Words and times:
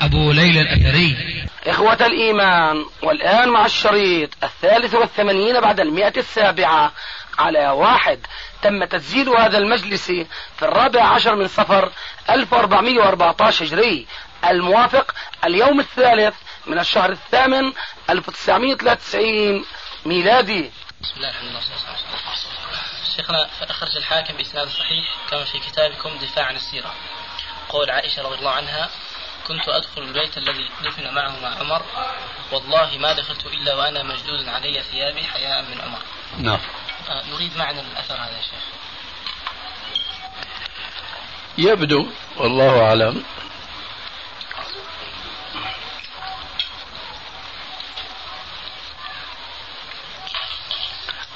أبو 0.00 0.32
ليلى 0.32 0.60
الأثري. 0.60 1.16
إخوة 1.66 2.06
الإيمان 2.06 2.86
والآن 3.02 3.48
مع 3.48 3.66
الشريط 3.66 4.30
الثالث 4.42 4.94
والثمانين 4.94 5.60
بعد 5.60 5.80
المئة 5.80 6.12
السابعة. 6.16 6.92
على 7.38 7.68
واحد. 7.68 8.26
تم 8.62 8.84
تسجيل 8.84 9.28
هذا 9.28 9.58
المجلس 9.58 10.06
في 10.56 10.62
الرابع 10.62 11.06
عشر 11.06 11.36
من 11.36 11.48
صفر 11.48 11.92
1414 12.30 13.64
هجري. 13.64 14.06
الموافق 14.44 15.14
اليوم 15.44 15.80
الثالث 15.80 16.34
من 16.66 16.78
الشهر 16.78 17.10
الثامن 17.10 17.72
1993 18.10 19.64
ميلادي. 20.06 20.70
بسم 21.02 21.12
الله 21.16 21.28
الرحمن 21.28 21.48
الرحيم. 21.48 22.06
شيخنا 23.16 23.48
أخرج 23.70 23.96
الحاكم 23.96 24.36
بإسناد 24.36 24.68
صحيح 24.68 25.04
كما 25.30 25.44
في 25.44 25.58
كتابكم 25.58 26.10
دفاع 26.22 26.44
عن 26.44 26.56
السيرة. 26.56 26.94
قول 27.68 27.90
عائشة 27.90 28.22
رضي 28.22 28.38
الله 28.38 28.50
عنها 28.50 28.90
كنت 29.50 29.68
أدخل 29.68 30.02
البيت 30.02 30.38
الذي 30.38 30.68
دفن 30.84 31.14
معه 31.14 31.40
مع 31.42 31.48
عمر. 31.60 31.82
والله 32.52 32.98
ما 32.98 33.12
دخلت 33.12 33.46
إلا 33.46 33.74
وأنا 33.74 34.02
مجدود 34.02 34.48
علي 34.48 34.82
ثيابي 34.82 35.24
حياء 35.24 35.62
من 35.62 35.80
عمر. 35.80 35.98
نعم. 36.38 36.58
آه، 37.08 37.22
نريد 37.32 37.56
معنى 37.56 37.80
الأثر 37.80 38.14
هذا 38.14 38.36
يا 38.36 38.42
شيخ. 38.42 38.64
يبدو 41.58 42.06
والله 42.36 42.82
أعلم. 42.82 43.24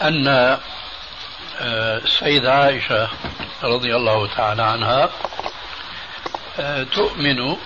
أن 0.03 0.29
آه، 0.29 1.99
السيدة 1.99 2.55
عائشة 2.55 3.09
رضي 3.63 3.97
الله 3.97 4.27
تعالى 4.27 4.63
عنها 4.63 5.11
آه، 6.59 6.83
تؤمن 6.83 7.57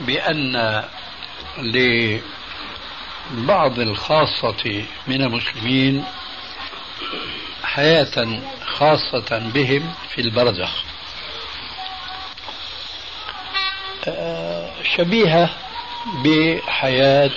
بأن 0.00 0.84
لبعض 1.58 2.20
الخاصة 3.78 4.84
من 5.06 5.22
المسلمين 5.22 6.04
حياة 7.62 8.40
خاصة 8.66 9.38
بهم 9.54 9.92
في 10.14 10.20
البرزخ. 10.20 10.70
آه، 14.08 14.70
شبيهة 14.96 15.50
بحياة 16.24 17.30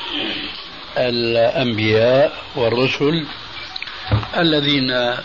الأنبياء 0.98 2.38
والرسل 2.56 3.26
الذين 4.38 5.16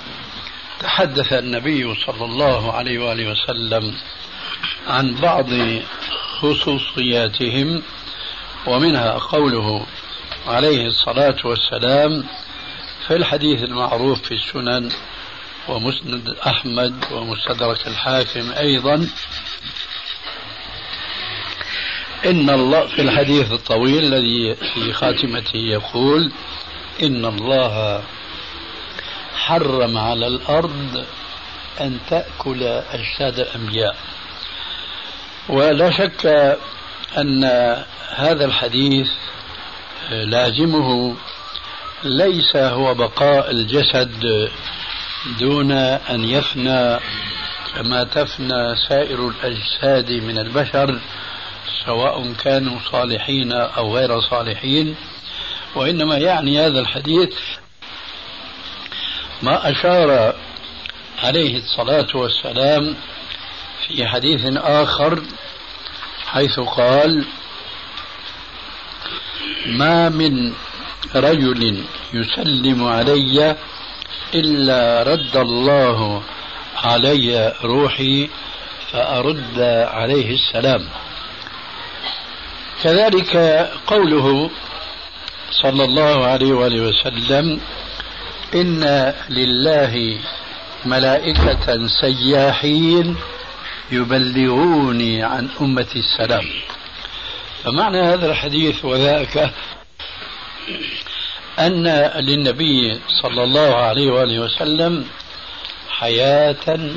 تحدث 0.80 1.32
النبي 1.32 1.94
صلى 2.06 2.24
الله 2.24 2.72
عليه 2.72 2.98
وآله 2.98 3.30
وسلم 3.30 3.94
عن 4.86 5.14
بعض 5.14 5.46
خصوصياتهم 6.40 7.82
ومنها 8.66 9.10
قوله 9.18 9.86
عليه 10.46 10.86
الصلاة 10.86 11.36
والسلام 11.44 12.24
في 13.06 13.16
الحديث 13.16 13.62
المعروف 13.62 14.22
في 14.22 14.34
السنن 14.34 14.88
ومسند 15.68 16.36
أحمد 16.46 17.04
ومستدرك 17.12 17.86
الحاكم 17.86 18.52
أيضا 18.52 19.08
إن 22.26 22.50
الله 22.50 22.86
في 22.86 23.02
الحديث 23.02 23.52
الطويل 23.52 24.04
الذي 24.04 24.54
في 24.54 24.92
خاتمته 24.92 25.56
يقول 25.56 26.32
إن 27.02 27.24
الله 27.24 28.02
حرم 29.36 29.98
على 29.98 30.26
الأرض 30.26 31.04
أن 31.80 31.98
تأكل 32.10 32.62
أجساد 32.62 33.38
الأنبياء. 33.38 33.96
ولا 35.48 35.90
شك 35.90 36.26
أن 37.18 37.44
هذا 38.14 38.44
الحديث 38.44 39.08
لازمه 40.10 41.14
ليس 42.04 42.56
هو 42.56 42.94
بقاء 42.94 43.50
الجسد 43.50 44.50
دون 45.38 45.72
أن 45.72 46.24
يفنى 46.24 46.98
كما 47.74 48.04
تفنى 48.04 48.76
سائر 48.88 49.28
الأجساد 49.28 50.10
من 50.10 50.38
البشر 50.38 50.98
سواء 51.86 52.32
كانوا 52.32 52.78
صالحين 52.92 53.52
أو 53.52 53.96
غير 53.96 54.20
صالحين. 54.20 54.96
وإنما 55.74 56.16
يعني 56.18 56.60
هذا 56.66 56.80
الحديث 56.80 57.34
ما 59.42 59.70
أشار 59.70 60.34
عليه 61.22 61.56
الصلاة 61.58 62.06
والسلام 62.14 62.96
في 63.88 64.06
حديث 64.06 64.40
آخر 64.56 65.22
حيث 66.26 66.60
قال 66.60 67.24
ما 69.66 70.08
من 70.08 70.52
رجل 71.14 71.84
يسلم 72.12 72.84
علي 72.84 73.56
إلا 74.34 75.02
رد 75.02 75.36
الله 75.36 76.22
علي 76.76 77.52
روحي 77.64 78.30
فأرد 78.92 79.60
عليه 79.92 80.34
السلام. 80.34 80.88
كذلك 82.82 83.36
قوله 83.86 84.50
صلى 85.50 85.84
الله 85.84 86.26
عليه 86.26 86.52
وآله 86.52 86.80
وسلم 86.82 87.60
إن 88.54 89.14
لله 89.28 90.18
ملائكة 90.86 91.86
سياحين 92.00 93.16
يبلغوني 93.92 95.22
عن 95.22 95.48
أمتي 95.60 95.98
السلام. 95.98 96.46
فمعنى 97.64 98.00
هذا 98.00 98.30
الحديث 98.30 98.84
وذاك 98.84 99.50
أن 101.58 101.86
للنبي 102.16 103.00
صلى 103.22 103.44
الله 103.44 103.74
عليه 103.76 104.10
وآله 104.10 104.38
وسلم 104.38 105.08
حياة 105.90 106.90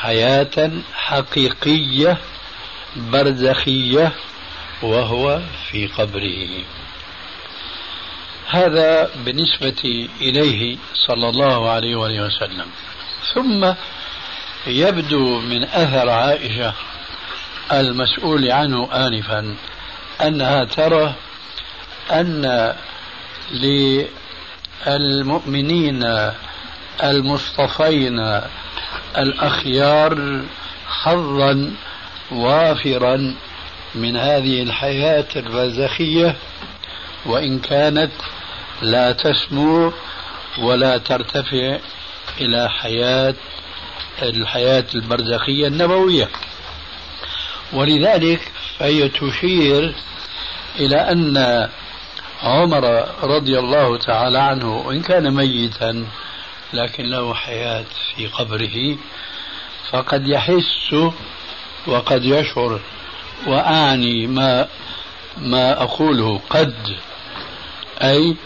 حياة 0.00 0.70
حقيقية 0.94 2.18
برزخية 2.96 4.12
وهو 4.82 5.40
في 5.70 5.86
قبره. 5.86 6.64
هذا 8.46 9.10
بالنسبة 9.24 10.08
إليه 10.20 10.76
صلى 10.94 11.28
الله 11.28 11.70
عليه 11.70 11.96
وآله 11.96 12.26
وسلم. 12.26 12.66
ثم 13.34 13.72
يبدو 14.68 15.40
من 15.40 15.64
أثر 15.64 16.10
عائشة 16.10 16.74
المسؤول 17.72 18.50
عنه 18.52 18.88
آنفا 19.06 19.54
أنها 20.20 20.64
ترى 20.64 21.14
أن 22.10 22.74
للمؤمنين 24.86 26.30
المصطفين 27.02 28.40
الأخيار 29.18 30.42
حظا 30.88 31.72
وافرا 32.30 33.34
من 33.94 34.16
هذه 34.16 34.62
الحياة 34.62 35.26
البرزخية 35.36 36.36
وإن 37.26 37.58
كانت 37.58 38.12
لا 38.82 39.12
تسمو 39.12 39.92
ولا 40.58 40.98
ترتفع 40.98 41.78
إلى 42.40 42.70
حياة 42.70 43.34
الحياة 44.22 44.84
البرزخية 44.94 45.66
النبوية. 45.66 46.28
ولذلك 47.72 48.52
فهي 48.78 49.08
تشير 49.08 49.94
إلى 50.78 50.96
أن 50.96 51.68
عمر 52.42 53.08
رضي 53.22 53.58
الله 53.58 53.98
تعالى 53.98 54.38
عنه 54.38 54.76
وإن 54.76 55.02
كان 55.02 55.34
ميتا 55.34 56.06
لكن 56.72 57.04
له 57.10 57.34
حياة 57.34 57.84
في 58.16 58.26
قبره 58.26 58.96
فقد 59.90 60.28
يحس 60.28 60.94
وقد 61.86 62.24
يشعر 62.24 62.80
وأعني 63.46 64.26
ما 64.26 64.68
ما 65.36 65.82
أقوله 65.82 66.40
قد 66.50 66.74
أي 68.02 68.36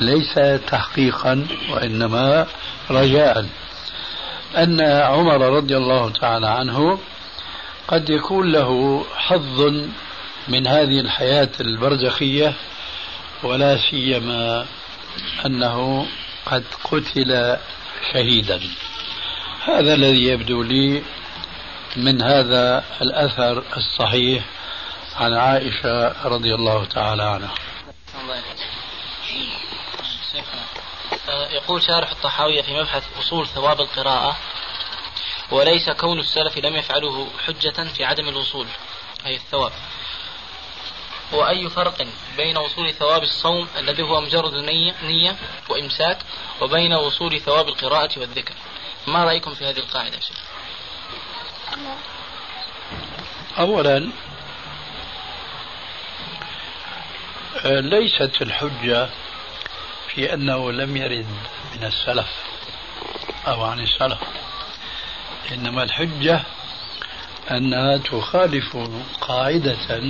ليس 0.00 0.34
تحقيقا 0.66 1.46
وإنما 1.70 2.46
رجاء. 2.90 3.48
أن 4.56 4.80
عمر 4.80 5.40
رضي 5.40 5.76
الله 5.76 6.10
تعالى 6.10 6.46
عنه 6.46 6.98
قد 7.88 8.10
يكون 8.10 8.52
له 8.52 9.04
حظ 9.16 9.60
من 10.48 10.66
هذه 10.66 11.00
الحياة 11.00 11.50
البرزخية 11.60 12.52
ولا 13.42 13.76
سيما 13.90 14.66
أنه 15.46 16.06
قد 16.46 16.64
قتل 16.84 17.56
شهيدا. 18.12 18.60
هذا 19.64 19.94
الذي 19.94 20.24
يبدو 20.26 20.62
لي 20.62 21.02
من 21.96 22.22
هذا 22.22 22.84
الأثر 23.02 23.62
الصحيح 23.76 24.44
عن 25.16 25.32
عائشة 25.32 26.26
رضي 26.28 26.54
الله 26.54 26.84
تعالى 26.84 27.22
عنها. 27.22 27.54
يقول 31.28 31.82
شارح 31.82 32.10
الطحاوية 32.10 32.62
في 32.62 32.74
مبحث 32.74 33.18
أصول 33.18 33.46
ثواب 33.46 33.80
القراءة 33.80 34.36
وليس 35.50 35.90
كون 35.90 36.18
السلف 36.18 36.58
لم 36.58 36.76
يفعلوه 36.76 37.28
حجة 37.46 37.84
في 37.84 38.04
عدم 38.04 38.28
الوصول 38.28 38.66
أي 39.26 39.36
الثواب. 39.36 39.72
وأي 41.32 41.68
فرق 41.68 42.06
بين 42.36 42.58
وصول 42.58 42.92
ثواب 42.92 43.22
الصوم 43.22 43.68
الذي 43.78 44.02
هو 44.02 44.20
مجرد 44.20 44.54
نية, 45.02 45.36
وإمساك 45.68 46.18
وبين 46.60 46.92
وصول 46.92 47.40
ثواب 47.40 47.68
القراءة 47.68 48.18
والذكر؟ 48.18 48.54
ما 49.06 49.24
رأيكم 49.24 49.54
في 49.54 49.64
هذه 49.64 49.78
القاعدة 49.78 50.20
شيخ؟ 50.20 50.36
أولا 53.58 54.10
ليست 57.64 58.42
الحجة 58.42 59.10
في 60.14 60.34
أنه 60.34 60.72
لم 60.72 60.96
يرد 60.96 61.26
من 61.76 61.84
السلف 61.84 62.28
أو 63.46 63.64
عن 63.64 63.80
السلف. 63.80 64.18
إنما 65.52 65.82
الحجة 65.82 66.42
أنها 67.50 67.96
تخالف 67.96 68.76
قاعدة 69.20 70.02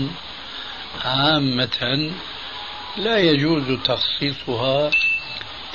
عامة 1.05 2.11
لا 2.97 3.19
يجوز 3.19 3.79
تخصيصها 3.85 4.91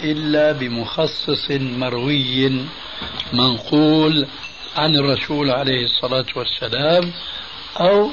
إلا 0.04 0.52
بمخصص 0.52 1.52
مروي 1.52 2.66
منقول 3.34 4.28
عن 4.76 4.96
الرسول 4.96 5.52
عليه 5.52 5.86
الصلاة 5.86 6.26
والسلام 6.36 7.14
أو 7.80 8.12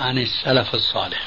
عن 0.00 0.18
السلف 0.18 0.74
الصالح. 0.74 1.26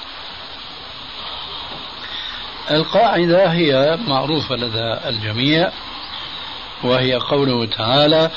القاعدة 2.72 3.48
هي 3.48 3.98
معروفة 4.08 4.56
لدى 4.56 5.10
الجميع 5.10 5.72
وهي 6.84 7.16
قوله 7.16 7.66
تعالى 7.66 8.32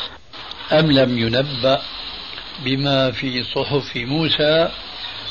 أم 0.72 0.92
لم 0.92 1.18
ينبأ 1.18 1.80
بما 2.64 3.10
في 3.10 3.44
صحف 3.44 3.96
موسى 3.96 4.68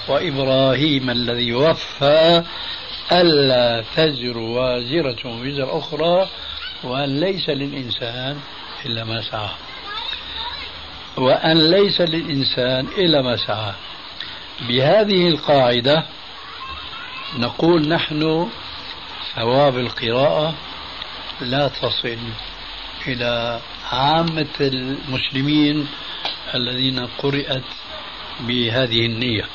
وإبراهيم 0.08 1.10
الذي 1.10 1.54
وفى 1.54 2.44
ألا 3.12 3.84
تزر 3.96 4.38
وازرة 4.38 5.42
وزر 5.42 5.78
أخرى 5.78 6.28
وأن 6.84 7.20
ليس 7.20 7.50
للإنسان 7.50 8.40
إلا 8.86 9.04
ما 9.04 9.22
سعى. 9.22 9.50
وأن 11.18 11.72
ليس 11.72 12.02
للإنسان 12.02 12.88
إلا 12.98 13.22
ما 13.22 13.38
سعى. 13.38 13.74
بهذه 14.62 15.28
القاعدة 15.28 16.04
نقول 17.38 17.88
نحن 17.88 18.50
ثواب 19.38 19.78
القراءة 19.78 20.56
لا 21.42 21.68
تصل 21.68 22.18
إلى 23.08 23.62
عامة 23.92 24.58
المسلمين 24.62 25.88
الذين 26.56 27.06
قرأت 27.06 27.64
بهذه 28.40 29.06
النية. 29.06 29.46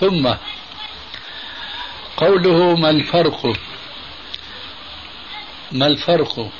ثم 0.00 0.34
قوله 2.16 2.76
ما 2.76 2.90
الفرق؟ 2.90 3.56
ما 5.72 5.86
الفرق 5.86 6.50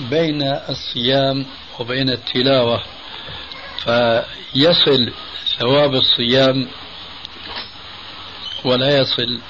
بين 0.00 0.42
الصيام 0.42 1.46
وبين 1.78 2.10
التلاوة؟ 2.10 2.82
فيصل 3.84 5.12
ثواب 5.58 5.94
الصيام 5.94 6.68
ولا 8.64 8.98
يصل 8.98 9.40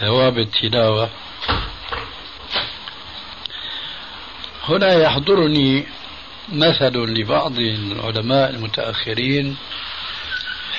ثواب 0.00 0.38
التلاوة 0.38 1.10
هنا 4.68 4.92
يحضرني 4.92 5.86
مثل 6.52 6.98
لبعض 6.98 7.58
العلماء 7.58 8.50
المتأخرين 8.50 9.56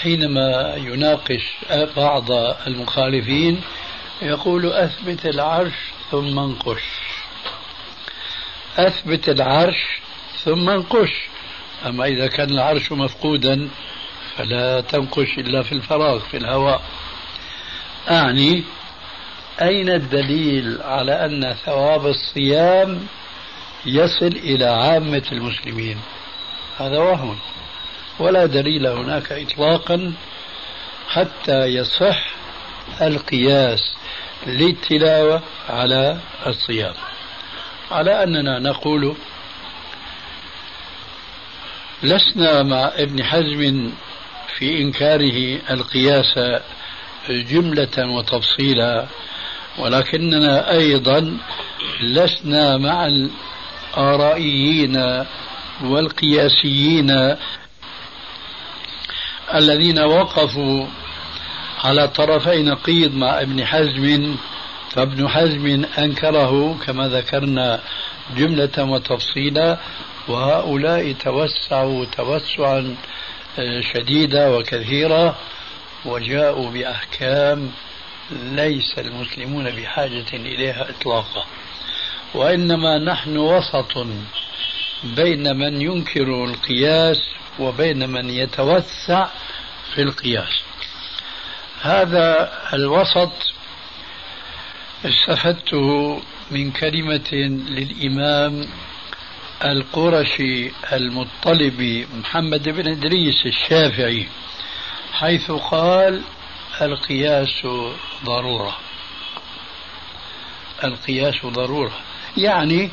حينما 0.01 0.75
يناقش 0.75 1.43
بعض 1.97 2.31
المخالفين 2.67 3.61
يقول 4.21 4.65
أثبت 4.65 5.25
العرش 5.25 5.73
ثم 6.11 6.39
انقش. 6.39 6.83
أثبت 8.77 9.29
العرش 9.29 9.99
ثم 10.43 10.69
انقش. 10.69 11.11
أما 11.85 12.05
إذا 12.05 12.27
كان 12.27 12.49
العرش 12.49 12.91
مفقودا 12.91 13.69
فلا 14.37 14.81
تنقش 14.81 15.37
إلا 15.37 15.63
في 15.63 15.71
الفراغ 15.71 16.19
في 16.19 16.37
الهواء. 16.37 16.81
أعني 18.11 18.63
أين 19.61 19.89
الدليل 19.89 20.81
على 20.81 21.25
أن 21.25 21.55
ثواب 21.65 22.07
الصيام 22.07 23.07
يصل 23.85 24.27
إلى 24.27 24.65
عامة 24.65 25.23
المسلمين؟ 25.31 25.97
هذا 26.77 26.97
وهم. 26.97 27.37
ولا 28.19 28.45
دليل 28.45 28.87
هناك 28.87 29.31
إطلاقا 29.31 30.13
حتى 31.09 31.65
يصح 31.65 32.33
القياس 33.01 33.95
للتلاوة 34.47 35.41
على 35.69 36.17
الصيام. 36.47 36.93
على 37.91 38.23
أننا 38.23 38.59
نقول 38.59 39.15
لسنا 42.03 42.63
مع 42.63 42.91
ابن 42.95 43.23
حزم 43.23 43.91
في 44.57 44.81
إنكاره 44.81 45.59
القياس 45.71 46.39
جملة 47.29 48.15
وتفصيلا 48.15 49.05
ولكننا 49.77 50.71
أيضا 50.71 51.37
لسنا 52.01 52.77
مع 52.77 53.07
الآرائيين 53.97 55.25
والقياسيين 55.83 57.35
الذين 59.53 59.99
وقفوا 59.99 60.85
على 61.83 62.07
طرفي 62.07 62.63
نقيض 62.63 63.15
مع 63.15 63.41
ابن 63.41 63.65
حزم 63.65 64.35
فابن 64.89 65.27
حزم 65.27 65.85
أنكره 65.97 66.77
كما 66.85 67.07
ذكرنا 67.07 67.79
جملة 68.37 68.83
وتفصيلا 68.83 69.77
وهؤلاء 70.27 71.11
توسعوا 71.11 72.05
توسعا 72.05 72.95
آه، 73.59 73.81
شديدا 73.93 74.47
وكثيرا 74.47 75.35
وجاءوا 76.05 76.69
بأحكام 76.69 77.71
ليس 78.31 78.99
المسلمون 78.99 79.71
بحاجة 79.71 80.25
إليها 80.33 80.89
إطلاقا 80.89 81.45
وإنما 82.33 82.97
نحن 82.97 83.37
وسط 83.37 84.07
بين 85.03 85.55
من 85.55 85.81
ينكر 85.81 86.43
القياس 86.45 87.17
وبين 87.59 88.09
من 88.09 88.29
يتوسع 88.29 89.27
في 89.95 90.01
القياس. 90.01 90.61
هذا 91.81 92.51
الوسط 92.73 93.31
استفدته 95.05 96.21
من 96.51 96.71
كلمة 96.71 97.33
للإمام 97.69 98.67
القرشي 99.63 100.71
المطلبي 100.93 102.07
محمد 102.19 102.69
بن 102.69 102.87
إدريس 102.87 103.45
الشافعي 103.45 104.27
حيث 105.13 105.51
قال 105.51 106.21
القياس 106.81 107.67
ضرورة. 108.25 108.77
القياس 110.83 111.45
ضرورة. 111.45 111.93
يعني 112.37 112.91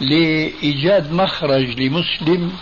لإيجاد 0.00 1.12
مخرج 1.12 1.80
لمسلم 1.80 2.52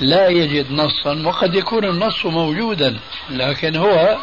لا 0.00 0.28
يجد 0.28 0.72
نصا 0.72 1.22
وقد 1.24 1.54
يكون 1.54 1.84
النص 1.84 2.26
موجودا 2.26 2.98
لكن 3.30 3.76
هو 3.76 4.18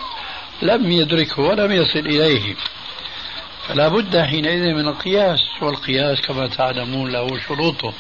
لم 0.62 0.92
يدركه 0.92 1.42
ولم 1.42 1.72
يصل 1.72 2.00
إليه. 2.00 2.56
فلا 3.68 3.88
بد 3.88 4.18
حينئذ 4.18 4.74
من 4.74 4.88
القياس 4.88 5.40
والقياس 5.62 6.22
كما 6.22 6.48
تعلمون 6.48 7.12
له 7.12 7.40
شروطه. 7.48 7.94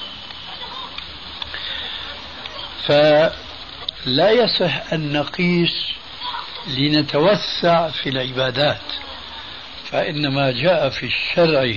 فلا 2.85 4.31
يصح 4.31 4.93
أن 4.93 5.13
نقيس 5.13 5.87
لنتوسع 6.67 7.89
في 7.89 8.09
العبادات. 8.09 8.81
فإنما 9.91 10.51
جاء 10.51 10.89
في 10.89 11.05
الشرع 11.05 11.73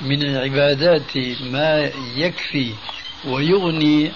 من 0.00 0.22
العبادات 0.22 1.16
ما 1.40 1.90
يكفي 2.16 2.74
ويغني 3.24 4.12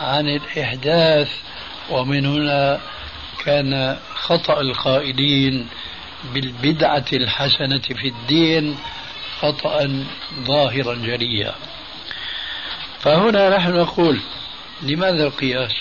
عن 0.00 0.28
الإحداث 0.28 1.30
ومن 1.90 2.26
هنا 2.26 2.80
كان 3.44 3.98
خطأ 4.14 4.60
القائلين 4.60 5.68
بالبدعة 6.34 7.04
الحسنة 7.12 7.78
في 7.78 8.08
الدين 8.08 8.78
خطأ 9.40 10.04
ظاهرا 10.44 10.94
جليا 10.94 11.54
فهنا 13.00 13.56
نحن 13.56 13.72
نقول 13.76 14.20
لماذا 14.82 15.24
القياس؟ 15.24 15.72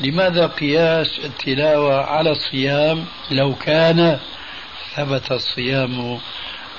لماذا 0.00 0.46
قياس 0.46 1.20
التلاوة 1.24 2.04
على 2.04 2.30
الصيام 2.30 3.04
لو 3.30 3.54
كان 3.54 4.18
ثبت 4.94 5.32
الصيام 5.32 6.20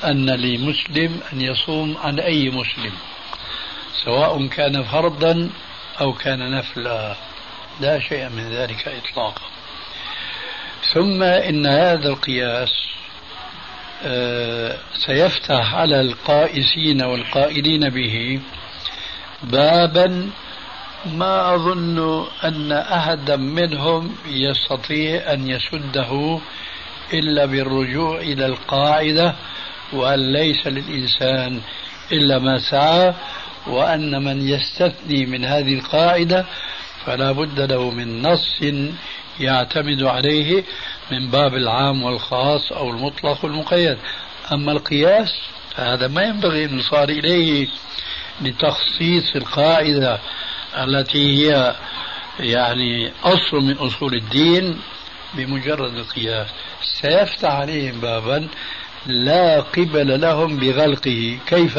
أن 0.03 0.29
لمسلم 0.29 1.19
أن 1.34 1.41
يصوم 1.41 1.98
عن 1.98 2.19
أي 2.19 2.50
مسلم؟ 2.50 2.91
سواء 4.05 4.48
كان 4.48 4.84
فرضا 4.84 5.50
أو 6.01 6.13
كان 6.13 6.51
نفلا. 6.51 7.15
لا 7.79 8.00
شيء 8.00 8.29
من 8.29 8.50
ذلك 8.50 8.88
إطلاقا. 8.88 9.41
ثم 10.93 11.24
إن 11.24 11.65
هذا 11.65 12.10
القياس 12.10 12.69
آه، 14.03 14.77
سيفتح 15.05 15.74
على 15.75 16.01
القائسين 16.01 17.01
والقائلين 17.01 17.89
به 17.89 18.39
بابا 19.43 20.29
ما 21.14 21.56
أظن 21.56 22.26
أن 22.44 22.72
أحدا 22.72 23.36
منهم 23.36 24.16
يستطيع 24.28 25.34
أن 25.34 25.48
يسده 25.48 26.40
إلا 27.14 27.46
بالرجوع 27.46 28.20
إلى 28.20 28.46
القاعدة 28.46 29.36
وأن 29.94 30.34
ليس 30.34 30.68
للإنسان 30.68 31.62
إلا 32.12 32.40
ما 32.40 32.58
سعى 32.58 33.14
وأن 33.68 34.24
من 34.24 34.48
يستثني 34.50 35.26
من 35.26 35.46
هذه 35.46 35.74
القاعدة 35.74 36.46
فلا 37.06 37.32
بد 37.32 37.60
له 37.60 37.92
من 37.92 38.22
نص 38.22 38.62
يعتمد 39.40 40.04
عليه 40.04 40.64
من 41.12 41.30
باب 41.30 41.56
العام 41.56 42.04
والخاص 42.04 42.72
أو 42.72 42.90
المطلق 42.90 43.46
والمقيد. 43.46 43.98
أما 44.54 44.72
القياس 44.72 45.30
فهذا 45.76 46.08
ما 46.08 46.24
ينبغي 46.24 46.66
أن 46.66 46.80
يصار 46.80 47.10
إليه 47.10 47.68
لتخصيص 48.42 49.36
القاعدة 49.36 50.20
التي 50.84 51.48
هي 51.48 51.75
يعني 52.39 53.12
أصل 53.24 53.58
من 53.58 53.77
أصول 53.77 54.13
الدين 54.13 54.82
بمجرد 55.34 55.94
القياس. 55.94 56.48
سيفتح 57.01 57.51
عليهم 57.51 58.00
بابا 58.00 58.48
لا 59.05 59.62
قبل 59.62 60.22
لهم 60.22 60.58
بغلقه. 60.58 61.38
كيف؟ 61.48 61.77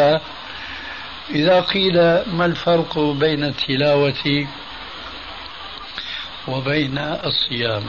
إذا 1.30 1.60
قيل 1.60 1.94
ما 2.26 2.46
الفرق 2.46 2.98
بين 2.98 3.44
التلاوة 3.44 4.46
وبين 6.48 6.98
الصيام؟ 6.98 7.82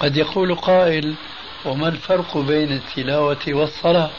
قد 0.00 0.16
يقول 0.16 0.54
قائل 0.54 1.14
وما 1.64 1.88
الفرق 1.88 2.38
بين 2.38 2.72
التلاوة 2.72 3.44
والصلاة؟ 3.48 4.10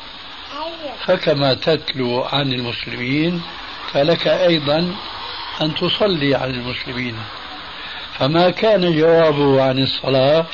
فكما 1.05 1.53
تتلو 1.53 2.24
عن 2.24 2.53
المسلمين 2.53 3.41
فلك 3.91 4.27
أيضا 4.27 4.96
أن 5.62 5.76
تصلي 5.76 6.36
عن 6.36 6.50
المسلمين. 6.50 7.20
فما 8.20 8.50
كان 8.50 8.98
جوابه 8.98 9.64
عن 9.64 9.80
الصلاة 9.80 10.46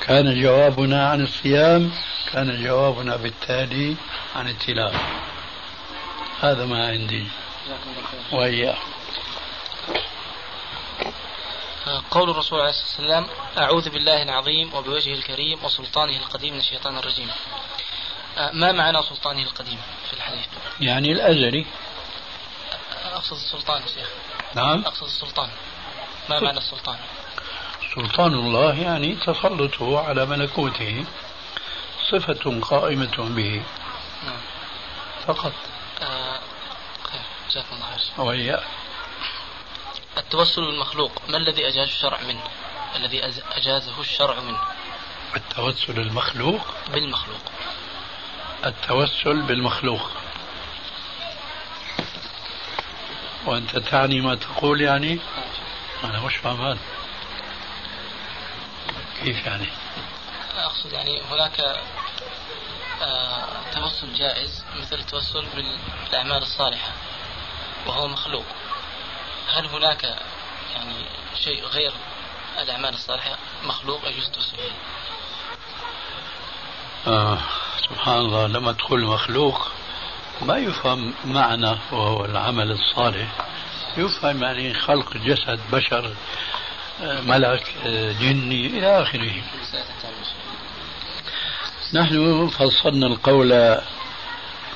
كان 0.00 0.42
جوابنا 0.42 1.08
عن 1.08 1.20
الصيام 1.20 1.92
كان 2.32 2.64
جوابنا 2.64 3.16
بالتالي 3.16 3.96
عن 4.36 4.48
التلاوة. 4.48 5.00
هذا 6.40 6.66
ما 6.66 6.88
عندي. 6.88 7.26
وإياه 8.32 8.76
قول 12.10 12.30
الرسول 12.30 12.60
عليه 12.60 12.70
الصلاة 12.70 12.88
والسلام 12.88 13.26
أعوذ 13.58 13.90
بالله 13.90 14.22
العظيم 14.22 14.74
وبوجهه 14.74 15.14
الكريم 15.14 15.64
وسلطانه 15.64 16.16
القديم 16.16 16.54
من 16.54 16.60
الشيطان 16.60 16.98
الرجيم. 16.98 17.30
آه، 18.38 18.50
ما 18.52 18.72
معنى 18.72 19.02
سلطانه 19.02 19.42
القديم 19.42 19.78
في 20.06 20.12
الحديث؟ 20.12 20.46
يعني 20.80 21.12
الأزلي. 21.12 21.66
أقصد 23.12 23.36
السلطان 23.36 23.82
شيخ. 23.94 24.08
نعم. 24.54 24.84
أقصد 24.84 25.04
السلطان. 25.04 25.48
ما 26.28 26.40
معنى 26.40 26.58
السلطان؟ 26.58 26.98
سلطان 27.94 28.34
الله 28.34 28.74
يعني 28.74 29.14
تسلطه 29.14 30.00
على 30.08 30.26
ملكوته. 30.26 31.04
صفة 32.10 32.60
قائمة 32.60 33.16
به. 33.18 33.62
نعم. 34.24 34.40
فقط. 35.26 35.52
آه، 36.02 36.40
جزاكم 37.50 37.76
الله 37.76 38.30
خير. 38.30 38.60
التوسل 40.18 40.62
بالمخلوق 40.62 41.12
ما 41.28 41.36
الذي 41.36 41.68
أجاز 41.68 41.88
الشرع 41.88 42.20
منه؟ 42.20 42.42
الذي 42.96 43.24
أجازه 43.52 44.00
الشرع 44.00 44.40
منه؟ 44.40 44.60
التوسل 45.36 46.00
المخلوق؟ 46.00 46.60
بالمخلوق. 46.92 47.40
التوسل 48.66 49.42
بالمخلوق. 49.42 50.10
وأنت 53.46 53.78
تعني 53.78 54.20
ما 54.20 54.34
تقول 54.34 54.80
يعني؟ 54.80 55.18
أنا 56.04 56.20
مش 56.20 56.36
فاهمان. 56.36 56.78
كيف 59.22 59.46
يعني؟ 59.46 59.66
أقصد 60.56 60.92
يعني 60.92 61.22
هناك 61.22 61.60
آه، 63.02 63.44
توسل 63.74 64.14
جائز 64.14 64.64
مثل 64.80 64.96
التوسل 64.98 65.46
بالأعمال 65.54 66.42
الصالحة 66.42 66.92
وهو 67.86 68.08
مخلوق. 68.08 68.44
هل 69.54 69.66
هناك 69.66 70.04
يعني 70.74 70.94
شيء 71.44 71.64
غير 71.64 71.92
الأعمال 72.58 72.94
الصالحة؟ 72.94 73.36
مخلوق 73.64 74.08
يجوز 74.08 74.26
التوسل 74.26 74.56
به؟ 74.56 74.72
آه 77.12 77.38
سبحان 77.88 78.18
الله 78.18 78.46
لما 78.46 78.72
تقول 78.72 79.04
مخلوق 79.04 79.68
ما 80.42 80.56
يفهم 80.56 81.12
معنى 81.24 81.76
وهو 81.92 82.24
العمل 82.24 82.70
الصالح. 82.70 83.28
يفهم 83.96 84.42
يعني 84.42 84.74
خلق 84.74 85.16
جسد 85.16 85.60
بشر 85.72 86.14
آه، 87.02 87.20
ملك 87.20 87.74
آه، 87.86 88.12
جني 88.12 88.66
إلى 88.66 89.02
آخره. 89.02 89.42
نحن 91.94 92.48
فصلنا 92.48 93.06
القول 93.06 93.78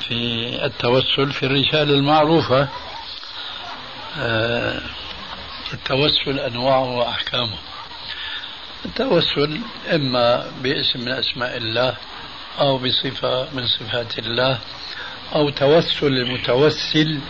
في 0.00 0.48
التوسل 0.64 1.32
في 1.32 1.46
الرسالة 1.46 1.94
المعروفة 1.94 2.68
آه، 4.18 4.80
التوسل 5.72 6.38
أنواعه 6.38 6.96
وأحكامه 6.96 7.58
التوسل 8.84 9.60
إما 9.92 10.50
باسم 10.62 11.00
من 11.00 11.12
أسماء 11.12 11.56
الله 11.56 11.96
أو 12.60 12.78
بصفة 12.78 13.48
من 13.52 13.66
صفات 13.66 14.18
الله 14.18 14.58
أو 15.34 15.50
توسل 15.50 16.06
المتوسل 16.06 17.20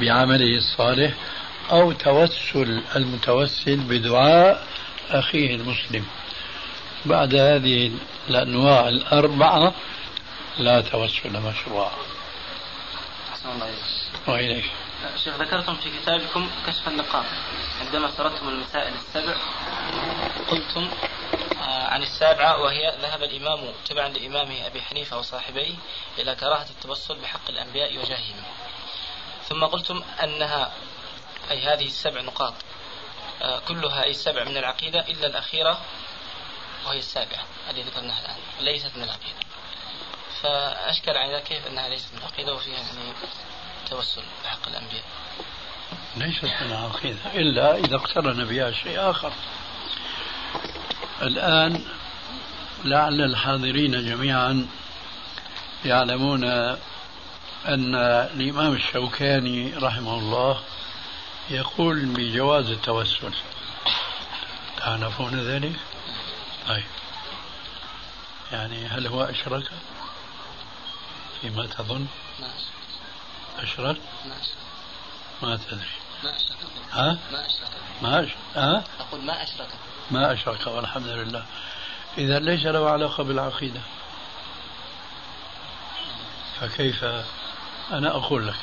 بعمله 0.00 0.56
الصالح 0.56 1.14
أو 1.70 1.92
توسل 1.92 2.82
المتوسل 2.96 3.76
بدعاء 3.76 4.66
أخيه 5.10 5.54
المسلم. 5.54 6.04
بعد 7.04 7.34
هذه 7.34 7.92
الأنواع 8.28 8.88
الأربعة 8.88 9.74
لا 10.58 10.80
توسل 10.80 11.40
مشروع 11.40 11.90
أحسن 13.32 13.48
الله 13.48 13.66
إليك. 13.66 14.28
وإليك. 14.28 14.64
شيخ 15.24 15.40
ذكرتم 15.40 15.74
في 15.74 15.90
كتابكم 16.02 16.48
كشف 16.66 16.88
النقاب 16.88 17.24
عندما 17.86 18.10
سردتم 18.16 18.48
المسائل 18.48 18.92
السبع 18.94 19.34
قلتم 20.48 20.88
عن 21.60 22.02
السابعة 22.02 22.60
وهي 22.60 22.96
ذهب 23.02 23.22
الإمام 23.22 23.72
تبعا 23.84 24.08
لإمامه 24.08 24.66
أبي 24.66 24.82
حنيفة 24.82 25.18
وصاحبيه 25.18 25.74
إلى 26.18 26.34
كراهة 26.34 26.66
التوسل 26.70 27.18
بحق 27.18 27.48
الأنبياء 27.48 27.98
وجاههم. 27.98 28.42
ثم 29.48 29.64
قلتم 29.64 30.02
أنها 30.22 30.72
أي 31.50 31.64
هذه 31.64 31.86
السبع 31.86 32.20
نقاط 32.20 32.54
آه، 33.42 33.58
كلها 33.58 34.04
أي 34.04 34.10
السبع 34.10 34.44
من 34.44 34.56
العقيدة 34.56 35.00
إلا 35.00 35.26
الأخيرة 35.26 35.80
وهي 36.86 36.98
السابعة 36.98 37.44
التي 37.70 37.82
ذكرناها 37.82 38.20
الآن 38.20 38.36
ليست 38.60 38.96
من 38.96 39.02
العقيدة. 39.02 39.38
فأشكل 40.42 41.16
على 41.16 41.40
كيف 41.40 41.66
أنها 41.66 41.88
ليست 41.88 42.12
من 42.12 42.18
العقيدة 42.18 42.54
وفيها 42.54 42.78
يعني 42.78 43.12
توسل 43.90 44.22
بحق 44.44 44.68
الأنبياء. 44.68 45.04
ليست 46.16 46.44
من 46.44 46.70
العقيدة 46.70 47.18
إلا 47.34 47.76
إذا 47.76 47.96
اقترن 47.96 48.44
بها 48.44 48.72
شيء 48.72 49.10
آخر. 49.10 49.32
الآن 51.22 51.84
لعل 52.84 53.20
الحاضرين 53.20 54.06
جميعا 54.06 54.68
يعلمون 55.84 56.44
أن 57.68 57.94
الإمام 58.34 58.72
الشوكاني 58.72 59.74
رحمه 59.76 60.14
الله 60.18 60.60
يقول 61.50 62.04
بجواز 62.04 62.70
التوسل 62.70 63.32
تعرفون 64.76 65.40
ذلك؟ 65.40 65.76
طيب 66.68 66.84
يعني 68.52 68.86
هل 68.86 69.06
هو 69.06 69.22
أشرك؟ 69.22 69.70
فيما 71.40 71.66
تظن؟ 71.66 72.06
ما 72.40 72.46
أشرك 72.46 73.68
أشرك؟ 73.68 73.96
ما 74.26 74.36
أشرك 74.40 74.56
ما 75.42 75.56
تدري 75.56 75.86
ما 76.24 76.36
أشرك 76.36 76.56
ها؟ 76.92 77.18
ما 77.32 77.46
أشرك 77.46 77.68
ما 78.02 78.24
أش... 78.24 78.28
ها؟ 78.56 78.84
أقول 79.00 79.20
ما 79.20 79.42
أشرك 79.42 79.68
ما 80.10 80.32
أشرك 80.32 80.66
والحمد 80.66 81.06
لله. 81.06 81.44
إذا 82.18 82.38
ليس 82.38 82.66
له 82.66 82.90
علاقة 82.90 83.24
بالعقيدة. 83.24 83.80
فكيف 86.60 87.04
أنا 87.92 88.10
أقول 88.16 88.46
لك؟ 88.46 88.56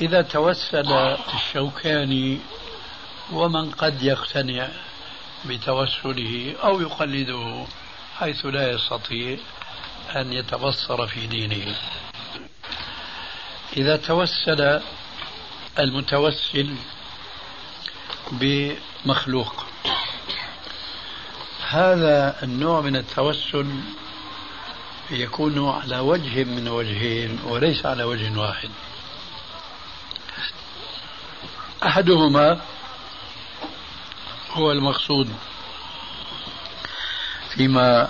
إذا 0.00 0.22
توسل 0.22 0.92
الشوكاني 1.34 2.40
ومن 3.32 3.70
قد 3.70 4.02
يقتنع 4.02 4.68
بتوسله 5.44 6.56
أو 6.64 6.80
يقلده 6.80 7.66
حيث 8.18 8.46
لا 8.46 8.70
يستطيع 8.70 9.38
أن 10.16 10.32
يتبصر 10.32 11.06
في 11.06 11.26
دينه. 11.26 11.76
إذا 13.76 13.96
توسل 13.96 14.80
المتوسل 15.78 16.74
بمخلوق. 18.32 19.64
هذا 21.68 22.42
النوع 22.42 22.80
من 22.80 22.96
التوسل 22.96 23.66
يكون 25.10 25.68
على 25.68 25.98
وجه 25.98 26.44
من 26.44 26.68
وجهين 26.68 27.40
وليس 27.44 27.86
على 27.86 28.04
وجه 28.04 28.38
واحد. 28.38 28.70
أحدهما 31.82 32.60
هو 34.50 34.72
المقصود 34.72 35.36
فيما 37.50 38.08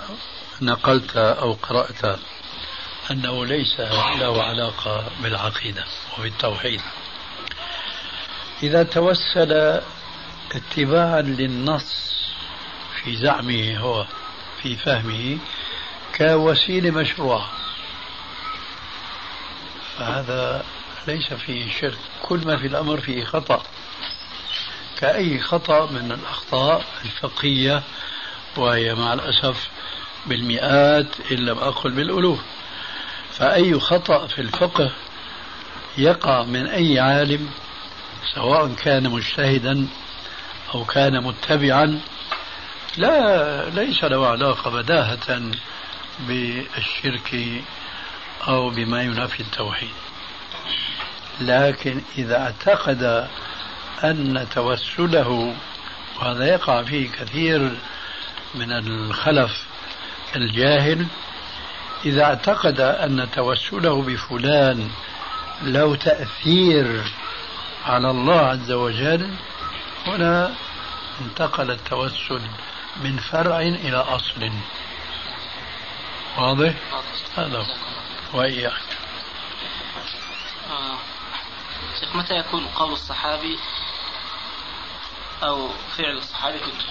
نقلت 0.61 1.17
أو 1.17 1.53
قرأت 1.53 2.19
أنه 3.11 3.45
ليس 3.45 3.79
له 4.19 4.43
علاقة 4.43 5.11
بالعقيدة 5.23 5.85
وبالتوحيد. 6.17 6.81
إذا 8.63 8.83
توسل 8.83 9.81
اتباعا 10.55 11.21
للنص 11.21 12.15
في 12.95 13.15
زعمه 13.15 13.77
هو 13.77 14.05
في 14.61 14.75
فهمه 14.75 15.37
كوسيلة 16.17 16.91
مشروعة. 16.91 17.49
فهذا 19.97 20.65
ليس 21.07 21.33
فيه 21.33 21.71
شرك 21.71 21.97
كل 22.21 22.39
ما 22.45 22.57
في 22.57 22.67
الأمر 22.67 23.01
فيه 23.01 23.23
خطأ. 23.23 23.63
كأي 24.97 25.39
خطأ 25.39 25.91
من 25.91 26.11
الأخطاء 26.11 26.85
الفقهية 27.05 27.83
وهي 28.57 28.95
مع 28.95 29.13
الأسف 29.13 29.69
بالمئات 30.25 31.31
إن 31.31 31.37
لم 31.37 31.57
أقل 31.57 31.91
بالألوف. 31.91 32.39
فأي 33.31 33.79
خطأ 33.79 34.27
في 34.27 34.39
الفقه 34.39 34.91
يقع 35.97 36.43
من 36.43 36.67
أي 36.67 36.99
عالم 36.99 37.49
سواء 38.33 38.73
كان 38.73 39.09
مجتهدا 39.09 39.87
أو 40.73 40.85
كان 40.85 41.23
متبعا 41.23 42.01
لا 42.97 43.69
ليس 43.69 44.03
له 44.03 44.27
علاقة 44.27 44.71
بداهة 44.71 45.41
بالشرك 46.19 47.61
أو 48.47 48.69
بما 48.69 49.03
ينافي 49.03 49.39
التوحيد. 49.39 49.93
لكن 51.41 52.01
إذا 52.17 52.37
اعتقد 52.37 53.27
أن 54.03 54.47
توسله 54.55 55.55
وهذا 56.19 56.45
يقع 56.45 56.83
فيه 56.83 57.11
كثير 57.11 57.71
من 58.55 58.71
الخلف 58.71 59.65
الجاهل 60.35 61.05
إذا 62.05 62.23
اعتقد 62.23 62.79
أن 62.79 63.27
توسله 63.31 64.01
بفلان 64.01 64.89
له 65.63 65.95
تأثير 65.95 67.03
على 67.85 68.11
الله 68.11 68.39
عز 68.39 68.71
وجل 68.71 69.29
هنا 70.05 70.55
انتقل 71.21 71.71
التوسل 71.71 72.41
من 73.03 73.17
فرع 73.17 73.59
إلى 73.59 73.97
أصل 73.97 74.51
واضح؟ 76.37 76.73
هذا 77.37 77.65
وإياك 78.33 78.81
آه. 80.69 80.97
شيخ 81.99 82.15
متى 82.15 82.33
يكون 82.35 82.65
قول 82.65 82.93
الصحابي 82.93 83.57
أو 85.43 85.69
فعل 85.97 86.17
الصحابي 86.17 86.59
حجة؟ 86.59 86.85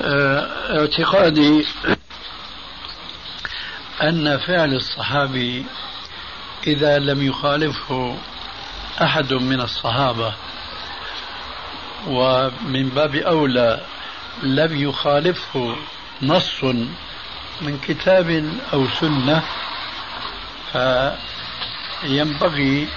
آه، 0.00 0.80
اعتقادي 0.80 1.66
أن 4.02 4.38
فعل 4.38 4.74
الصحابي 4.74 5.66
إذا 6.66 6.98
لم 6.98 7.22
يخالفه 7.22 8.18
أحد 9.02 9.32
من 9.32 9.60
الصحابة 9.60 10.34
ومن 12.06 12.88
باب 12.88 13.14
أولى 13.14 13.80
لم 14.42 14.82
يخالفه 14.82 15.76
نص 16.22 16.64
من 17.60 17.78
كتاب 17.88 18.52
أو 18.72 18.86
سنة 18.88 19.42
فينبغي 22.02 22.88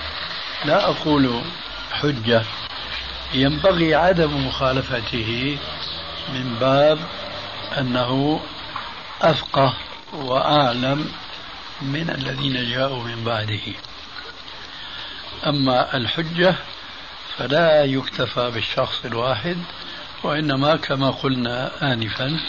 لا 0.65 0.89
أقول 0.89 1.41
حجة 1.91 2.43
ينبغي 3.33 3.95
عدم 3.95 4.47
مخالفته 4.47 5.57
من 6.33 6.55
باب 6.59 6.99
أنه 7.77 8.41
أفقه 9.21 9.73
وأعلم 10.13 11.11
من 11.81 12.09
الذين 12.09 12.71
جاءوا 12.71 13.03
من 13.03 13.23
بعده. 13.23 13.73
أما 15.47 15.97
الحجة 15.97 16.55
فلا 17.37 17.83
يكتفى 17.83 18.51
بالشخص 18.51 19.05
الواحد 19.05 19.57
وإنما 20.23 20.75
كما 20.75 21.11
قلنا 21.11 21.71
آنفا 21.93 22.39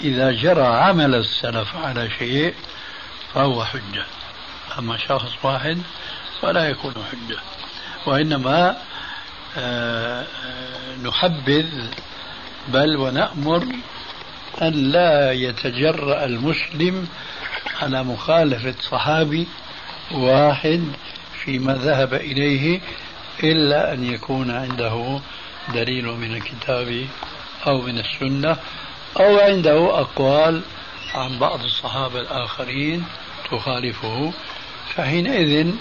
إذا 0.00 0.32
جرى 0.32 0.66
عمل 0.66 1.14
السلف 1.14 1.76
على 1.76 2.10
شيء 2.18 2.54
فهو 3.34 3.64
حجة. 3.64 4.04
أما 4.78 4.96
شخص 4.96 5.32
واحد 5.42 5.82
فلا 6.42 6.68
يكون 6.68 6.94
حجة. 7.12 7.38
وإنما 8.06 8.76
آه، 9.56 10.22
آه، 10.22 10.96
نحبذ 11.04 11.86
بل 12.68 12.96
ونأمر 12.96 13.66
أن 14.62 14.72
لا 14.72 15.32
يتجرأ 15.32 16.24
المسلم 16.24 17.08
على 17.82 18.04
مخالفة 18.04 18.74
صحابي 18.80 19.46
واحد 20.12 20.84
فيما 21.44 21.74
ذهب 21.74 22.14
إليه 22.14 22.80
إلا 23.42 23.92
أن 23.92 24.04
يكون 24.04 24.50
عنده 24.50 25.20
دليل 25.74 26.04
من 26.04 26.36
الكتاب 26.36 27.06
أو 27.66 27.80
من 27.80 27.98
السنة 27.98 28.56
أو 29.20 29.38
عنده 29.38 30.00
أقوال 30.00 30.62
عن 31.14 31.38
بعض 31.38 31.64
الصحابة 31.64 32.20
الآخرين 32.20 33.04
تخالفه. 33.50 34.32
فحينئذ 34.94 35.74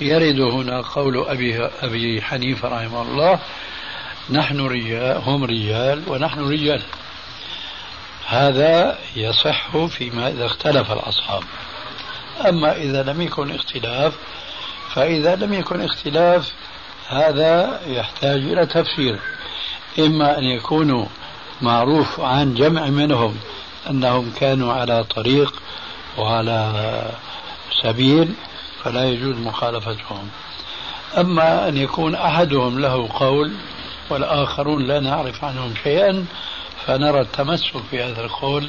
يرد 0.00 0.40
هنا 0.40 0.80
قول 0.80 1.18
أبي, 1.18 1.64
أبي 1.64 2.22
حنيفة 2.22 2.68
رحمه 2.68 3.02
الله 3.02 3.38
نحن 4.30 4.60
رجال 4.60 5.16
هم 5.16 5.44
رجال 5.44 6.02
ونحن 6.06 6.40
رجال. 6.40 6.82
هذا 8.26 8.98
يصح 9.16 9.86
فيما 9.86 10.28
إذا 10.28 10.46
اختلف 10.46 10.92
الأصحاب. 10.92 11.42
أما 12.48 12.76
إذا 12.76 13.02
لم 13.02 13.22
يكن 13.22 13.50
اختلاف 13.50 14.14
فإذا 14.94 15.36
لم 15.36 15.54
يكن 15.54 15.80
اختلاف 15.80 16.52
هذا 17.08 17.80
يحتاج 17.86 18.40
إلى 18.40 18.66
تفسير. 18.66 19.18
إما 19.98 20.38
أن 20.38 20.44
يكونوا 20.44 21.06
معروف 21.62 22.20
عن 22.20 22.54
جمع 22.54 22.86
منهم 22.86 23.36
أنهم 23.90 24.32
كانوا 24.40 24.72
على 24.72 25.04
طريق 25.04 25.62
وعلى 26.18 26.72
سبيل 27.82 28.34
فلا 28.82 29.08
يجوز 29.08 29.36
مخالفتهم. 29.36 30.28
أما 31.18 31.68
أن 31.68 31.76
يكون 31.76 32.14
أحدهم 32.14 32.78
له 32.78 33.08
قول 33.14 33.52
والآخرون 34.10 34.86
لا 34.86 35.00
نعرف 35.00 35.44
عنهم 35.44 35.74
شيئا 35.82 36.26
فنرى 36.86 37.20
التمسك 37.20 37.76
في 37.90 38.02
هذا 38.02 38.24
القول 38.24 38.68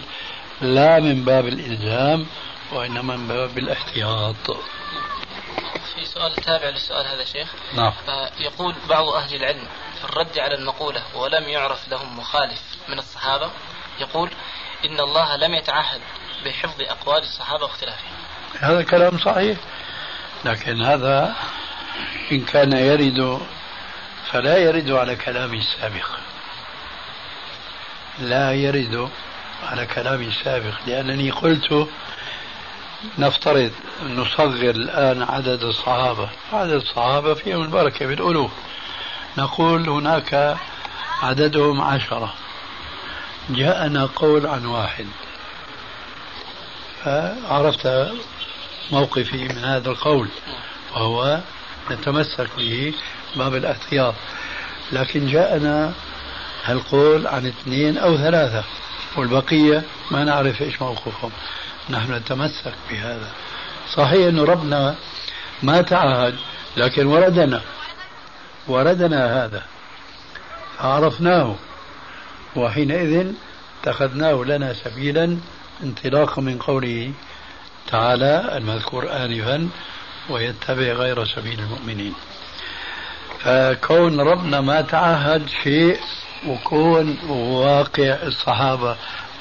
لا 0.62 1.00
من 1.00 1.24
باب 1.24 1.48
الإلزام 1.48 2.26
وإنما 2.74 3.18
من 3.18 3.28
باب 3.28 3.58
الاحتياط. 3.58 4.58
سؤال 6.08 6.36
تابع 6.36 6.70
للسؤال 6.70 7.08
هذا 7.08 7.26
شيخ. 7.26 7.48
نعم. 7.74 7.94
آه، 8.10 8.30
يقول 8.40 8.76
بعض 8.90 9.08
أهل 9.08 9.36
العلم 9.36 9.68
في 9.98 10.06
الرد 10.06 10.40
على 10.40 10.56
المقولة 10.56 11.04
ولم 11.16 11.44
يعرف 11.44 11.88
لهم 11.88 12.20
مخالف 12.20 12.62
من 12.88 13.00
الصحابة 13.00 13.52
يقول 14.00 14.30
إن 14.86 15.00
الله 15.00 15.36
لم 15.36 15.54
يتعهد 15.54 16.02
بحفظ 16.46 16.82
أقوال 16.82 17.24
الصحابة 17.24 17.64
واختلافهم 17.64 18.12
هذا 18.60 18.84
كلام 18.84 19.18
صحيح 19.18 19.58
لكن 20.46 20.82
هذا 20.82 21.36
إن 22.32 22.46
كان 22.46 22.72
يرد 22.74 23.42
فلا 24.32 24.58
يرد 24.58 24.92
على 24.92 25.16
كلامي 25.16 25.58
السابق 25.58 26.08
لا 28.20 28.54
يرد 28.54 29.10
على 29.64 29.86
كلامي 29.86 30.28
السابق 30.28 30.74
لأنني 30.88 31.32
قلت 31.32 31.90
نفترض 33.18 33.72
نصغر 34.04 34.70
الآن 34.70 35.24
عدد 35.24 35.64
الصحابة. 35.64 36.30
عدد 36.54 36.72
الصحابة 36.72 37.34
فيهم 37.34 37.62
البركة 37.62 38.06
بالألوف 38.06 38.52
نقول 39.38 39.90
هناك 39.90 40.58
عددهم 41.22 41.82
عشرة. 41.82 42.34
جاءنا 43.50 44.06
قول 44.06 44.48
عن 44.48 44.66
واحد. 44.66 45.06
فعرفت 47.04 48.12
موقفي 48.92 49.44
من 49.44 49.58
هذا 49.58 49.90
القول 49.90 50.28
وهو 50.94 51.40
نتمسك 51.92 52.50
به 52.58 52.94
باب 53.36 53.56
الاحتياط. 53.56 54.14
لكن 54.92 55.28
جاءنا 55.28 55.94
هالقول 56.64 57.28
عن 57.28 57.46
اثنين 57.46 57.98
أو 57.98 58.18
ثلاثة 58.18 58.64
والبقية 59.18 59.84
ما 60.12 60.24
نعرف 60.24 60.62
إيش 60.62 60.82
موقفهم. 60.82 61.32
نحن 61.90 62.14
نتمسك 62.14 62.74
بهذا. 62.90 63.32
صحيح 63.94 64.28
أنه 64.28 64.44
ربنا 64.44 64.96
ما 65.64 65.82
تعهد 65.82 66.36
لكن 66.78 67.06
وردنا. 67.06 67.62
وردنا 68.68 69.46
هذا. 69.46 69.64
عرفناه. 70.80 71.56
وحينئذ 72.56 73.32
اتخذناه 73.82 74.44
لنا 74.44 74.74
سبيلا. 74.74 75.38
انطلاقا 75.84 76.42
من 76.42 76.58
قوله 76.58 77.12
تعالى 77.88 78.58
المذكور 78.58 79.12
آنفا 79.12 79.70
ويتبع 80.30 80.94
غير 80.94 81.26
سبيل 81.26 81.60
المؤمنين. 81.60 82.14
فكون 83.40 84.22
ربنا 84.22 84.62
ما 84.62 84.82
تعهد 84.82 85.50
شيء 85.64 86.00
وكون 86.48 87.18
واقع 87.30 88.18
الصحابة 88.24 88.98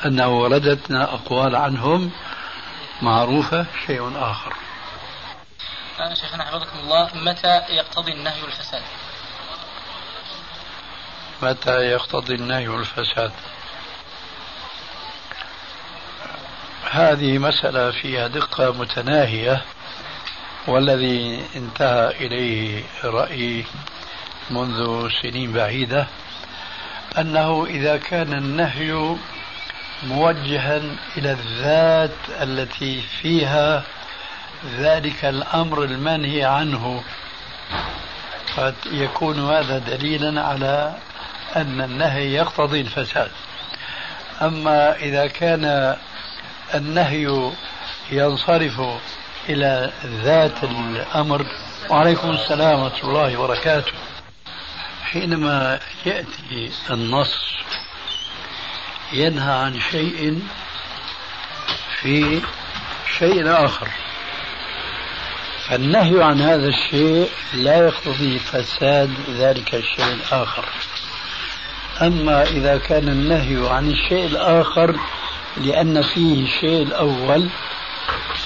أنه 0.06 0.28
وردتنا 0.28 1.14
أقوال 1.14 1.56
عنهم 1.56 2.10
معروفة. 3.02 3.66
شيء 3.86 4.12
آخر. 4.16 4.52
آه 6.00 6.14
شيخنا 6.14 6.44
حفظكم 6.44 6.78
الله 6.78 7.10
متى 7.14 7.62
يقتضي 7.68 8.12
النهي 8.12 8.44
الفساد 8.44 8.82
متى 11.42 11.70
يقتضي 11.70 12.34
النهي 12.34 12.66
الفساد 12.66 13.32
هذه 16.90 17.38
مسألة 17.38 17.90
فيها 17.90 18.26
دقة 18.28 18.72
متناهية 18.72 19.62
والذي 20.66 21.44
انتهى 21.56 22.26
إليه 22.26 22.82
رأيي 23.04 23.64
منذ 24.50 25.08
سنين 25.22 25.52
بعيدة 25.52 26.06
أنه 27.18 27.66
إذا 27.66 27.96
كان 27.96 28.32
النهي 28.32 29.16
موجها 30.02 30.76
إلى 31.16 31.32
الذات 31.32 32.16
التي 32.42 33.00
فيها 33.00 33.82
ذلك 34.78 35.24
الأمر 35.24 35.84
المنهي 35.84 36.44
عنه. 36.44 37.02
قد 38.56 38.74
يكون 38.86 39.50
هذا 39.50 39.78
دليلا 39.78 40.42
على 40.42 40.94
أن 41.56 41.80
النهي 41.80 42.34
يقتضي 42.34 42.80
الفساد. 42.80 43.30
أما 44.42 44.96
إذا 44.96 45.26
كان 45.26 45.96
النهي 46.74 47.52
ينصرف 48.10 48.80
إلى 49.48 49.90
ذات 50.04 50.64
الأمر 50.64 51.46
وعليكم 51.90 52.30
السلام 52.30 52.80
ورحمة 52.80 53.08
الله 53.08 53.36
وبركاته. 53.36 53.92
حينما 55.04 55.78
يأتي 56.06 56.70
النص 56.90 57.46
ينهى 59.12 59.52
عن 59.54 59.80
شيء 59.90 60.42
في 62.00 62.40
شيء 63.18 63.64
آخر. 63.64 63.88
فالنهي 65.68 66.22
عن 66.22 66.40
هذا 66.40 66.68
الشيء 66.68 67.30
لا 67.54 67.76
يقتضي 67.86 68.38
فساد 68.38 69.10
ذلك 69.30 69.74
الشيء 69.74 70.12
الآخر. 70.12 70.64
أما 72.02 72.42
إذا 72.42 72.78
كان 72.78 73.08
النهي 73.08 73.68
عن 73.68 73.90
الشيء 73.90 74.26
الآخر 74.26 74.96
لأن 75.56 76.02
فيه 76.02 76.44
الشيء 76.44 76.82
الأول 76.82 77.48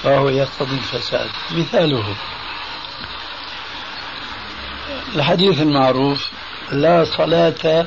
فهو 0.03 0.29
يقتضي 0.29 0.75
الفساد. 0.75 1.29
مثاله 1.51 2.15
الحديث 5.15 5.61
المعروف 5.61 6.29
لا 6.71 7.03
صلاة 7.03 7.85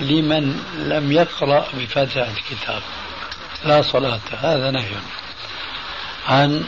لمن 0.00 0.60
لم 0.76 1.12
يقرأ 1.12 1.66
بفاتحة 1.74 2.30
الكتاب. 2.30 2.82
لا 3.64 3.82
صلاة. 3.82 4.20
هذا 4.40 4.70
نهي 4.70 4.94
عن 6.28 6.64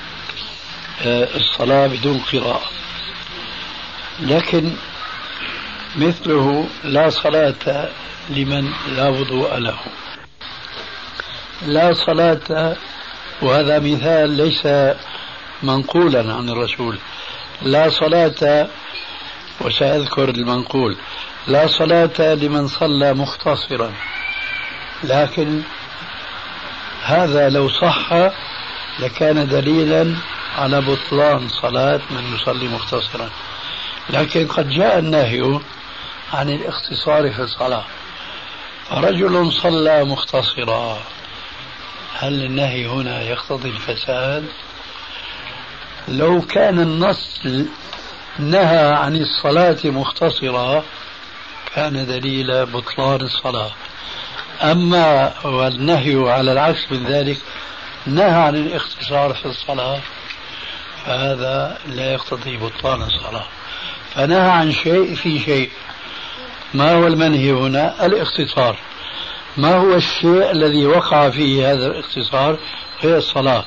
آه، 1.02 1.28
الصلاة 1.36 1.86
بدون 1.86 2.18
قراءة. 2.32 2.70
لكن 4.20 4.72
مثله 5.96 6.68
لا 6.84 7.10
صلاة 7.10 7.88
لمن 8.30 8.72
لا 8.96 9.08
وضوء 9.08 9.56
له. 9.56 9.78
لا 11.66 11.92
صلاة 11.92 12.76
وهذا 13.42 13.78
مثال 13.78 14.30
ليس 14.30 14.66
منقولا 15.62 16.34
عن 16.34 16.48
الرسول. 16.48 16.98
لا 17.62 17.90
صلاة 17.90 18.68
وسأذكر 19.60 20.28
المنقول. 20.28 20.96
لا 21.46 21.66
صلاة 21.66 22.34
لمن 22.34 22.68
صلى 22.68 23.14
مختصرا. 23.14 23.92
لكن 25.04 25.62
هذا 27.04 27.48
لو 27.48 27.68
صح 27.68 28.12
لكان 28.98 29.48
دليلا 29.48 30.14
على 30.58 30.80
بطلان 30.80 31.48
صلاة 31.48 32.00
من 32.10 32.34
يصلي 32.34 32.68
مختصرا. 32.68 33.30
لكن 34.10 34.46
قد 34.46 34.70
جاء 34.70 34.98
النهي 34.98 35.60
عن 36.32 36.50
الاختصار 36.50 37.32
في 37.32 37.42
الصلاة. 37.42 37.84
فرجل 38.90 39.52
صلى 39.52 40.04
مختصرا. 40.04 40.98
هل 42.18 42.44
النهي 42.44 42.86
هنا 42.86 43.22
يقتضي 43.22 43.68
الفساد؟ 43.68 44.44
لو 46.08 46.40
كان 46.40 46.80
النص 46.80 47.40
نهى 48.38 48.92
عن 48.92 49.16
الصلاة 49.16 49.78
مختصرة 49.84 50.84
كان 51.74 52.06
دليل 52.06 52.66
بطلان 52.66 53.20
الصلاة. 53.20 53.70
أما 54.62 55.32
والنهي 55.44 56.30
على 56.30 56.52
العكس 56.52 56.92
من 56.92 57.06
ذلك 57.06 57.38
نهى 58.06 58.42
عن 58.42 58.54
الاختصار 58.54 59.34
في 59.34 59.46
الصلاة 59.46 60.00
فهذا 61.06 61.78
لا 61.86 62.12
يقتضي 62.12 62.56
بطلان 62.56 63.02
الصلاة. 63.02 63.46
فنهى 64.14 64.50
عن 64.50 64.72
شيء 64.72 65.14
في 65.14 65.38
شيء. 65.38 65.70
ما 66.74 66.94
هو 66.94 67.06
المنهي 67.06 67.52
هنا؟ 67.52 68.06
الاختصار. 68.06 68.76
ما 69.56 69.76
هو 69.76 69.94
الشيء 69.94 70.50
الذي 70.50 70.86
وقع 70.86 71.30
فيه 71.30 71.72
هذا 71.72 71.86
الاختصار؟ 71.86 72.58
هي 73.00 73.16
الصلاة. 73.16 73.64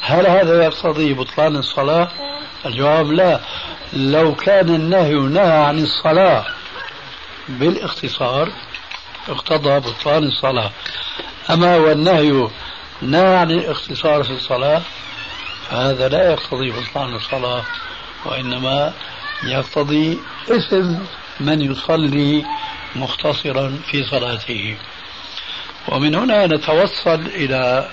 هل 0.00 0.26
هذا 0.26 0.64
يقتضي 0.64 1.14
بطلان 1.14 1.56
الصلاة؟ 1.56 2.08
الجواب 2.66 3.12
لا. 3.12 3.40
لو 3.92 4.34
كان 4.34 4.74
النهي 4.74 5.14
نهى 5.14 5.64
عن 5.64 5.78
الصلاة 5.78 6.44
بالاختصار 7.48 8.52
اقتضى 9.28 9.80
بطلان 9.80 10.24
الصلاة. 10.24 10.70
أما 11.50 11.76
والنهي 11.76 12.48
نهى 13.02 13.36
عن 13.36 13.50
الاختصار 13.50 14.22
في 14.22 14.30
الصلاة 14.30 14.82
فهذا 15.68 16.08
لا 16.08 16.32
يقتضي 16.32 16.70
بطلان 16.70 17.14
الصلاة 17.14 17.64
وإنما 18.24 18.92
يقتضي 19.44 20.18
اسم 20.48 20.98
من 21.40 21.60
يصلي 21.60 22.44
مختصرا 22.96 23.78
في 23.90 24.04
صلاته. 24.04 24.76
ومن 25.88 26.14
هنا 26.14 26.46
نتوصل 26.46 27.20
إلى 27.26 27.90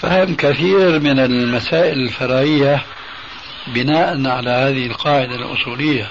فهم 0.00 0.34
كثير 0.36 1.00
من 1.00 1.18
المسائل 1.18 1.98
الفرعية 1.98 2.82
بناء 3.66 4.26
على 4.26 4.50
هذه 4.50 4.86
القاعدة 4.86 5.34
الأصولية 5.34 6.08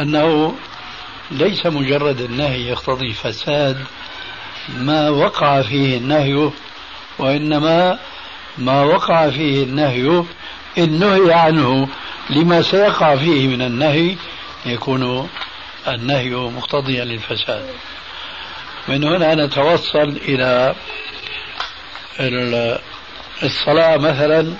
أنه 0.00 0.54
ليس 1.30 1.66
مجرد 1.66 2.20
النهي 2.20 2.68
يقتضي 2.68 3.12
فساد 3.12 3.84
ما 4.68 5.10
وقع 5.10 5.62
فيه 5.62 5.96
النهي 5.98 6.50
وإنما 7.18 7.98
ما 8.58 8.82
وقع 8.82 9.30
فيه 9.30 9.64
النهي 9.64 10.24
إن 10.78 10.98
نهي 10.98 11.32
عنه 11.32 11.88
لما 12.30 12.62
سيقع 12.62 13.16
فيه 13.16 13.48
من 13.48 13.62
النهي 13.62 14.16
يكون 14.66 15.28
النهي 15.88 16.30
مقتضيا 16.30 17.04
للفساد. 17.04 17.68
من 18.88 19.04
هنا 19.04 19.34
نتوصل 19.34 20.18
إلى 20.28 20.74
الصلاة 23.42 23.96
مثلا 23.96 24.54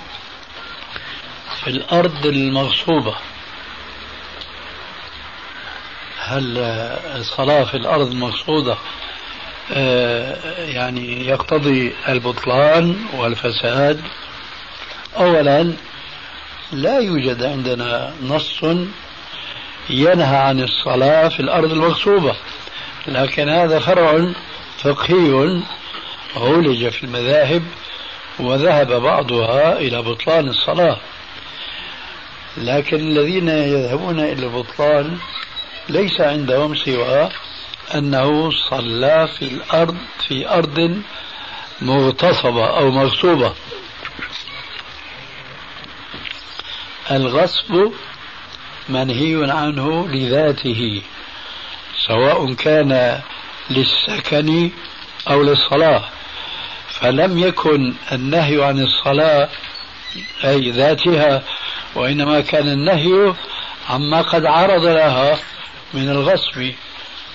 في 1.64 1.70
الأرض 1.70 2.26
المغصوبة. 2.26 3.14
هل 6.26 6.58
الصلاة 7.16 7.64
في 7.64 7.76
الأرض 7.76 8.10
المغصوبة 8.10 8.76
آه، 9.72 10.64
يعني 10.64 11.26
يقتضي 11.26 11.92
البطلان 12.08 12.96
والفساد. 13.14 14.00
أولا 15.16 15.72
لا 16.72 16.98
يوجد 16.98 17.42
عندنا 17.42 18.14
نص 18.22 18.64
ينهى 19.90 20.36
عن 20.36 20.60
الصلاة 20.60 21.28
في 21.28 21.40
الأرض 21.40 21.72
المغصوبة 21.72 22.36
لكن 23.06 23.48
هذا 23.48 23.78
فرع 23.78 24.32
فقهي 24.78 25.62
عولج 26.36 26.88
في 26.88 27.04
المذاهب 27.04 27.62
وذهب 28.38 29.02
بعضها 29.02 29.78
إلى 29.78 30.02
بطلان 30.02 30.48
الصلاة. 30.48 30.96
لكن 32.56 32.96
الذين 32.96 33.48
يذهبون 33.48 34.20
إلى 34.20 34.46
البطلان 34.46 35.18
ليس 35.88 36.20
عندهم 36.20 36.74
سوى 36.74 37.28
أنه 37.94 38.50
صلى 38.70 39.28
في 39.38 39.42
الأرض 39.42 39.96
في 40.28 40.48
أرض 40.48 41.02
مغتصبة 41.80 42.66
أو 42.66 42.90
مغصوبة. 42.90 43.54
الغصب 47.10 47.92
منهي 48.88 49.50
عنه 49.50 50.08
لذاته 50.08 51.02
سواء 52.06 52.54
كان 52.54 53.20
للسكن 53.70 54.70
أو 55.30 55.42
للصلاة. 55.42 56.04
فلم 56.88 57.38
يكن 57.38 57.94
النهي 58.12 58.64
عن 58.64 58.82
الصلاة 58.82 59.48
أي 60.44 60.70
ذاتها 60.70 61.42
وإنما 61.94 62.40
كان 62.40 62.68
النهي 62.68 63.34
عما 63.90 64.22
قد 64.22 64.46
عرض 64.46 64.84
لها 64.84 65.38
من 65.94 66.10
الغصب 66.10 66.72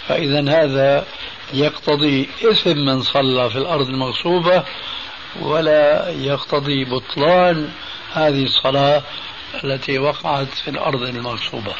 فإذا 0.07 0.63
هذا 0.63 1.05
يقتضي 1.53 2.29
إثم 2.51 2.77
من 2.77 3.01
صلى 3.01 3.49
في 3.49 3.57
الأرض 3.57 3.87
المغصوبة 3.87 4.63
ولا 5.41 6.09
يقتضي 6.09 6.85
بطلان 6.85 7.71
هذه 8.13 8.43
الصلاة 8.43 9.03
التي 9.63 9.99
وقعت 9.99 10.47
في 10.47 10.69
الأرض 10.69 11.01
المغصوبة. 11.01 11.75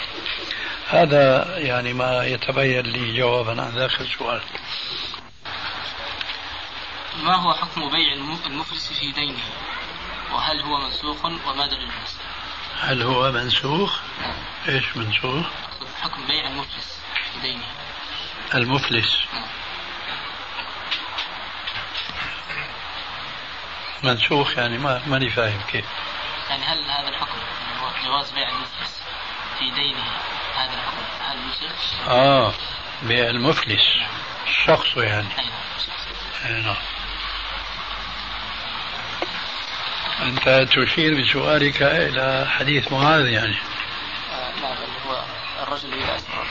هذا 0.90 1.58
يعني 1.58 1.94
ما 1.94 2.26
يتبين 2.26 2.82
لي 2.82 3.18
جوابا 3.18 3.62
عن 3.62 3.72
ذاك 3.76 4.02
السؤال. 4.02 4.42
ما 7.24 7.36
هو 7.36 7.54
حكم 7.54 7.90
بيع 7.90 8.14
المفلس 8.48 8.94
في 8.94 9.12
دينه؟ 9.12 9.44
وهل 10.34 10.62
هو 10.62 10.78
منسوخ 10.78 11.26
وما 11.26 11.68
دليل؟ 11.68 11.82
المسلم 11.82 12.26
هل 12.80 13.02
هو 13.02 13.32
منسوخ؟ 13.32 14.00
إيش 14.68 14.98
منسوخ؟ 14.98 15.46
حكم 16.02 16.28
بيع 16.28 16.48
المفلس 16.48 17.00
في 17.34 17.40
دينه 17.42 17.64
المفلس. 18.56 19.18
منسوخ 24.04 24.58
يعني 24.58 24.78
ما 24.78 25.02
ماني 25.08 25.30
فاهم 25.30 25.62
كيف. 25.72 25.86
يعني 26.50 26.64
هل 26.64 26.84
هذا 26.90 27.10
الحكم 27.10 27.38
هو 27.82 27.90
جواز 28.06 28.32
بيع 28.32 28.50
المفلس 28.50 29.02
في 29.60 29.72
دينه؟ 29.72 30.04
هذا 30.56 30.74
الحكم. 30.74 31.06
هل 31.26 31.38
يسر؟ 31.50 32.12
آه 32.12 32.54
بيع 33.04 33.30
المفلس. 33.30 33.82
الشخص 34.48 34.98
يعني. 34.98 35.28
أي 35.40 35.46
نعم 35.46 36.46
أي 36.46 36.62
نعم. 36.62 36.76
أنت 40.22 40.50
تشير 40.74 41.22
بسؤالك 41.22 41.82
إلى 41.82 42.48
حديث 42.50 42.92
معاذ 42.92 43.26
يعني 43.28 43.56
آه 44.32 44.52
نعم 44.62 44.74
اللي 44.74 45.00
هو 45.08 45.24
الرجل 45.70 45.94
إذا 45.94 46.16
أسرق 46.16 46.48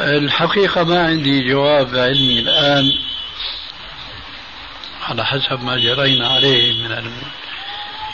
الحقيقة 0.00 0.84
ما 0.84 1.06
عندي 1.06 1.48
جواب 1.48 1.96
علمي 1.96 2.38
الآن 2.38 2.92
على 5.08 5.24
حسب 5.24 5.64
ما 5.64 5.76
جرينا 5.76 6.28
عليه 6.28 6.88
من 6.88 7.12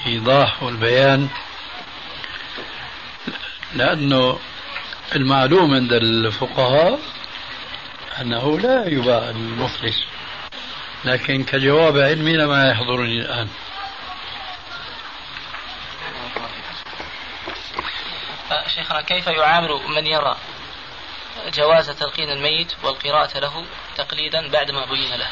الإيضاح 0.06 0.62
والبيان 0.62 1.28
لأنه 3.74 4.38
المعلوم 5.14 5.74
عند 5.74 5.92
الفقهاء 5.92 6.98
أنه 8.20 8.58
لا 8.58 8.88
يباع 8.88 9.30
المفلس 9.30 10.04
لكن 11.04 11.44
كجواب 11.44 11.98
علمي 11.98 12.32
لما 12.32 12.70
يحضرني 12.70 13.20
الآن. 13.20 13.48
شيخنا 18.76 19.00
كيف 19.00 19.26
يعامل 19.26 19.80
من 19.88 20.06
يرى 20.06 20.36
جواز 21.54 21.90
تلقين 21.90 22.30
الميت 22.30 22.72
والقراءة 22.82 23.38
له 23.38 23.64
تقليدا 23.96 24.50
بعدما 24.50 24.84
بين 24.84 25.14
له؟ 25.14 25.30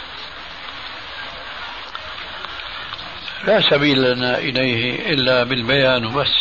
لا 3.44 3.70
سبيل 3.70 4.02
لنا 4.02 4.38
إليه 4.38 5.12
إلا 5.12 5.44
بالبيان 5.44 6.14
بس 6.14 6.34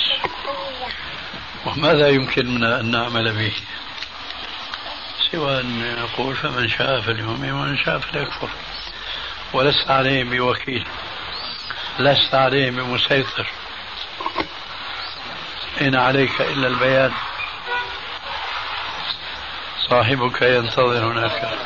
وماذا 1.66 2.10
يمكننا 2.10 2.80
أن 2.80 2.92
نعمل 2.92 3.34
به؟ 3.34 3.54
سوى 5.32 5.60
أن 5.60 5.96
نقول 5.96 6.36
فمن 6.36 6.70
شاء 6.70 7.02
فليؤمن 7.02 7.52
ومن 7.52 7.78
شاء 7.78 8.00
فليكفر. 8.00 8.50
ولست 9.54 9.92
عليهم 9.92 10.30
بوكيل 10.30 10.88
لست 12.00 12.36
عليهم 12.36 12.76
بمسيطر. 12.76 13.48
إن 15.82 15.96
عليك 15.96 16.42
إلا 16.42 16.68
البيان. 16.68 17.14
صاحبك 19.90 20.42
ينتظر 20.42 21.06
هناك. 21.06 21.58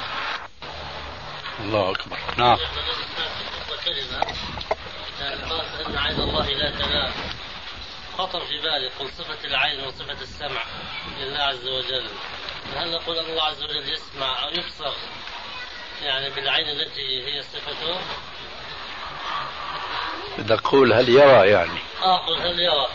الله 1.59 1.91
أكبر. 1.91 2.17
نعم. 2.37 2.57
أن 5.87 5.97
عين 5.97 6.19
الله 6.19 6.45
لا 6.49 6.71
تنام 6.71 7.11
خطر 8.17 8.39
في 8.39 8.57
بالي 8.57 8.87
قل 8.99 9.09
صفة 9.09 9.47
العين 9.47 9.83
وصفة 9.83 10.21
السمع 10.21 10.61
لله 11.19 11.39
عز 11.39 11.67
وجل. 11.67 12.09
هل 12.75 12.91
نقول 12.91 13.17
أن 13.17 13.25
الله 13.25 13.43
عز 13.43 13.63
وجل 13.63 13.93
يسمع 13.93 14.43
أو 14.43 14.49
يبصر؟ 14.49 14.93
يعني 16.03 16.29
بالعين 16.29 16.69
التي 16.69 17.25
هي 17.25 17.41
صفته؟ 17.41 17.99
بدك 20.37 20.61
تقول 20.61 20.93
هل 20.93 21.09
يرى 21.09 21.49
يعني. 21.49 21.79
آه 22.03 22.17
قل 22.17 22.41
هل 22.41 22.59
يرى. 22.59 22.87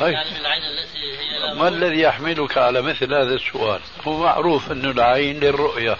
طيب. 0.00 0.12
يعني 0.12 0.68
التي 0.68 1.18
هي 1.18 1.54
ما 1.54 1.68
الذي 1.68 2.00
يحملك 2.00 2.58
على 2.58 2.82
مثل 2.82 3.14
هذا 3.14 3.34
السؤال؟ 3.34 3.80
هو 4.04 4.18
معروف 4.18 4.72
أن 4.72 4.90
العين 4.90 5.40
للرؤية 5.40 5.96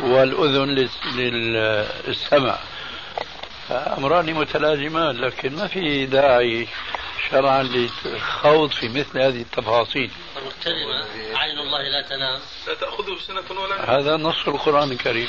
والأذن 0.00 0.88
للسمع 1.16 2.58
أمران 3.70 4.34
متلازمان 4.34 5.16
لكن 5.16 5.56
ما 5.56 5.66
في 5.66 6.06
داعي 6.06 6.68
شرعا 7.30 7.62
للخوض 7.62 8.70
في 8.70 8.88
مثل 8.88 9.18
هذه 9.18 9.40
التفاصيل. 9.40 10.10
الكلمة 10.36 11.04
عين 11.34 11.58
الله 11.58 11.82
لا 11.82 12.02
تنام. 12.02 12.40
لا 12.66 12.74
تأخذه 12.74 13.18
سنة 13.26 13.60
ولا 13.60 13.98
هذا 13.98 14.16
نص 14.16 14.48
القرآن 14.48 14.92
الكريم. 14.92 15.28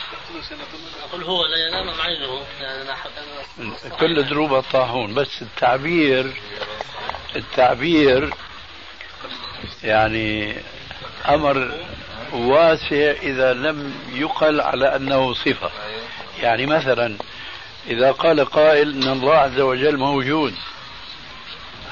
قل 1.14 1.24
هو 1.24 1.46
لا 1.46 1.68
ينام 1.68 2.02
عينه؟ 2.02 2.42
يعني 2.62 2.92
كل 4.00 4.24
دروب 4.24 4.54
الطاحون 4.54 5.14
بس 5.14 5.42
التعبير 5.42 6.34
التعبير 7.36 8.34
يعني 9.84 10.56
أمر 11.30 11.72
واسع 12.34 13.12
إذا 13.22 13.54
لم 13.54 13.94
يقل 14.14 14.62
على 14.62 14.96
أنه 14.96 15.34
صفة. 15.34 15.72
يعني 16.42 16.66
مثلا 16.66 17.18
إذا 17.88 18.12
قال 18.12 18.46
قائل 18.46 19.04
أن 19.04 19.12
الله 19.12 19.36
عز 19.36 19.60
وجل 19.60 19.98
موجود. 19.98 20.54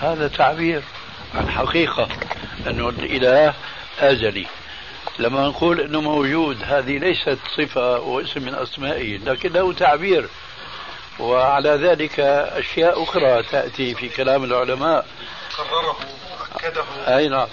هذا 0.01 0.27
تعبير 0.27 0.81
عن 1.35 1.49
حقيقة. 1.49 2.07
أنه 2.67 2.89
الإله 2.89 3.53
أزلي 3.99 4.45
لما 5.19 5.47
نقول 5.47 5.81
أنه 5.81 6.01
موجود 6.01 6.57
هذه 6.63 6.97
ليست 6.97 7.37
صفة 7.57 7.99
واسم 7.99 8.41
من 8.41 8.55
أسمائه 8.55 9.17
لكن 9.17 9.53
له 9.53 9.73
تعبير. 9.73 10.29
وعلى 11.19 11.69
ذلك 11.69 12.19
أشياء 12.19 13.03
أخرى 13.03 13.43
تأتي 13.43 13.95
في 13.95 14.09
كلام 14.09 14.43
العلماء. 14.43 15.05
قرره 15.57 15.97
أكده. 16.55 16.83
أي 17.17 17.27
نعم. 17.27 17.47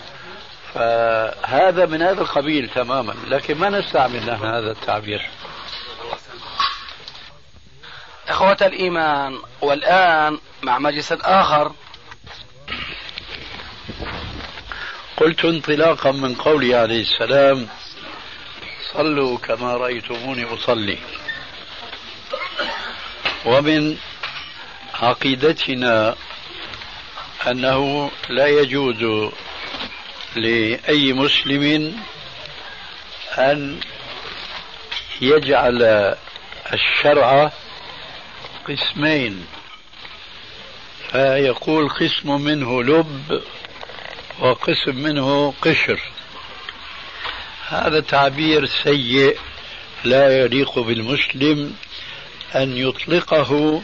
فهذا 0.74 1.86
من 1.86 2.02
هذا 2.02 2.20
القبيل 2.20 2.68
تماما 2.68 3.14
لكن 3.28 3.58
ما 3.58 3.68
نستعمل 3.68 4.26
نحن 4.26 4.44
هذا 4.44 4.70
التعبير؟ 4.70 5.30
إخوة 8.28 8.56
الإيمان 8.62 9.38
والآن 9.60 10.38
مع 10.62 10.78
مجلس 10.78 11.12
آخر. 11.12 11.72
قلت 15.16 15.44
انطلاقا 15.44 16.12
من 16.12 16.34
قوله 16.34 16.76
عليه 16.76 17.02
السلام 17.02 17.68
صلوا 18.92 19.38
كما 19.38 19.76
رأيتموني 19.76 20.54
أصلي. 20.54 20.98
ومن 23.46 23.96
عقيدتنا 24.94 26.16
أنه 27.46 28.10
لا 28.28 28.46
يجوز 28.46 29.30
لأي 30.36 31.12
مسلم 31.12 31.94
أن 33.38 33.80
يجعل 35.20 35.82
الشرع 36.72 37.52
قسمين. 38.68 39.46
فيقول 41.10 41.88
قسم 41.88 42.40
منه 42.40 42.82
لب 42.82 43.42
وقسم 44.38 44.96
منه 44.96 45.54
قشر. 45.62 46.00
هذا 47.68 48.00
تعبير 48.00 48.66
سيء 48.66 49.38
لا 50.04 50.38
يليق 50.38 50.78
بالمسلم. 50.78 51.76
أن 52.54 52.76
يطلقه 52.76 53.82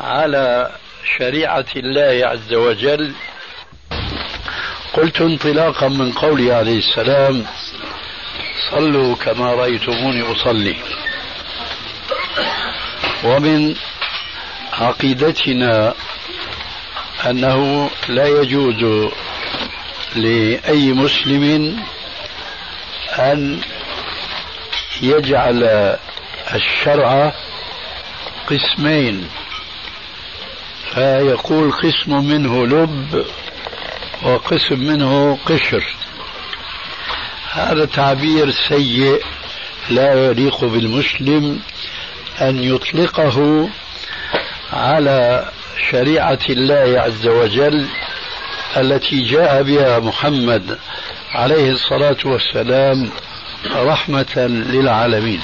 على 0.00 0.70
شريعة 1.18 1.66
الله 1.76 2.26
عز 2.26 2.52
وجل. 2.54 3.12
قلت 4.92 5.20
انطلاقا 5.20 5.88
من 5.88 6.12
قوله 6.12 6.54
عليه 6.54 6.78
السلام 6.78 7.46
صلوا 8.70 9.16
كما 9.16 9.54
رأيتموني 9.54 10.32
أصلي. 10.32 10.76
ومن 13.24 13.74
عقيدتنا 14.72 15.94
أنه 17.30 17.90
لا 18.08 18.26
يجوز 18.26 19.10
لأي 20.16 20.92
مسلم 20.92 21.76
أن 23.18 23.60
يجعل 25.02 25.64
الشرع 26.54 27.34
قسمين. 28.46 29.28
فيقول 30.94 31.72
قسم 31.72 32.24
منه 32.24 32.66
لب 32.66 33.26
وقسم 34.22 34.78
منه 34.78 35.38
قشر. 35.46 35.84
هذا 37.52 37.84
تعبير 37.84 38.50
سيء 38.50 39.22
لا 39.90 40.26
يليق 40.26 40.64
بالمسلم 40.64 41.60
أن 42.40 42.62
يطلقه 42.62 43.68
على 44.72 45.48
شريعة 45.90 46.38
الله 46.50 47.00
عز 47.00 47.26
وجل 47.26 47.86
التي 48.76 49.22
جاء 49.22 49.62
بها 49.62 49.98
محمد 49.98 50.78
عليه 51.34 51.70
الصلاة 51.70 52.16
والسلام 52.24 53.10
رحمة 53.76 54.36
للعالمين. 54.72 55.40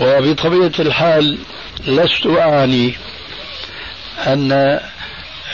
وبطبيعة 0.00 0.72
الحال 0.78 1.38
لست 1.86 2.26
أعني 2.26 2.94
أن 4.26 4.80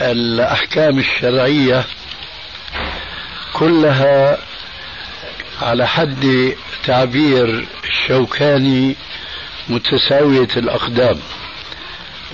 الأحكام 0.01 0.99
الشرعية 0.99 1.85
كلها 3.53 4.39
على 5.63 5.87
حد 5.89 6.55
تعبير 6.85 7.67
الشوكاني 7.85 8.97
متساوية 9.69 10.49
الأقدام. 10.57 11.19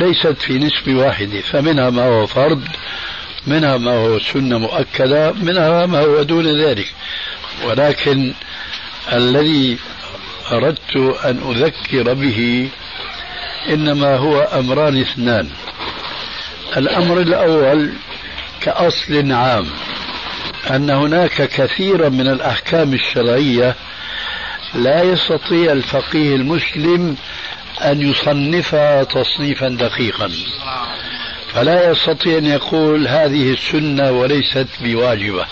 ليست 0.00 0.36
في 0.40 0.58
نسبة 0.58 0.94
واحدة 0.94 1.40
فمنها 1.40 1.90
ما 1.90 2.04
هو 2.04 2.26
فرض 2.26 2.62
منها 3.46 3.76
ما 3.76 3.90
هو 3.90 4.18
سنة 4.18 4.58
مؤكدة 4.58 5.32
منها 5.32 5.86
ما 5.86 6.00
هو 6.00 6.22
دون 6.22 6.60
ذلك. 6.60 6.94
ولكن 7.64 8.34
الذي 9.12 9.78
أردت 10.52 10.96
أن 11.24 11.40
أذكر 11.50 12.14
به 12.14 12.68
إنما 13.68 14.16
هو 14.16 14.40
أمران 14.40 15.00
اثنان. 15.00 15.48
الأمر 16.76 17.20
الأول 17.20 17.92
كأصل 18.60 19.32
عام 19.32 19.66
أن 20.70 20.90
هناك 20.90 21.48
كثيرا 21.48 22.08
من 22.08 22.28
الأحكام 22.28 22.94
الشرعية 22.94 23.74
لا 24.74 25.02
يستطيع 25.02 25.72
الفقيه 25.72 26.36
المسلم 26.36 27.16
أن 27.84 28.02
يصنفها 28.10 29.04
تصنيفا 29.04 29.68
دقيقا. 29.68 30.30
فلا 31.54 31.90
يستطيع 31.90 32.38
أن 32.38 32.46
يقول 32.46 33.08
هذه 33.08 33.52
السنة 33.52 34.10
وليست 34.10 34.68
بواجبة 34.80 35.46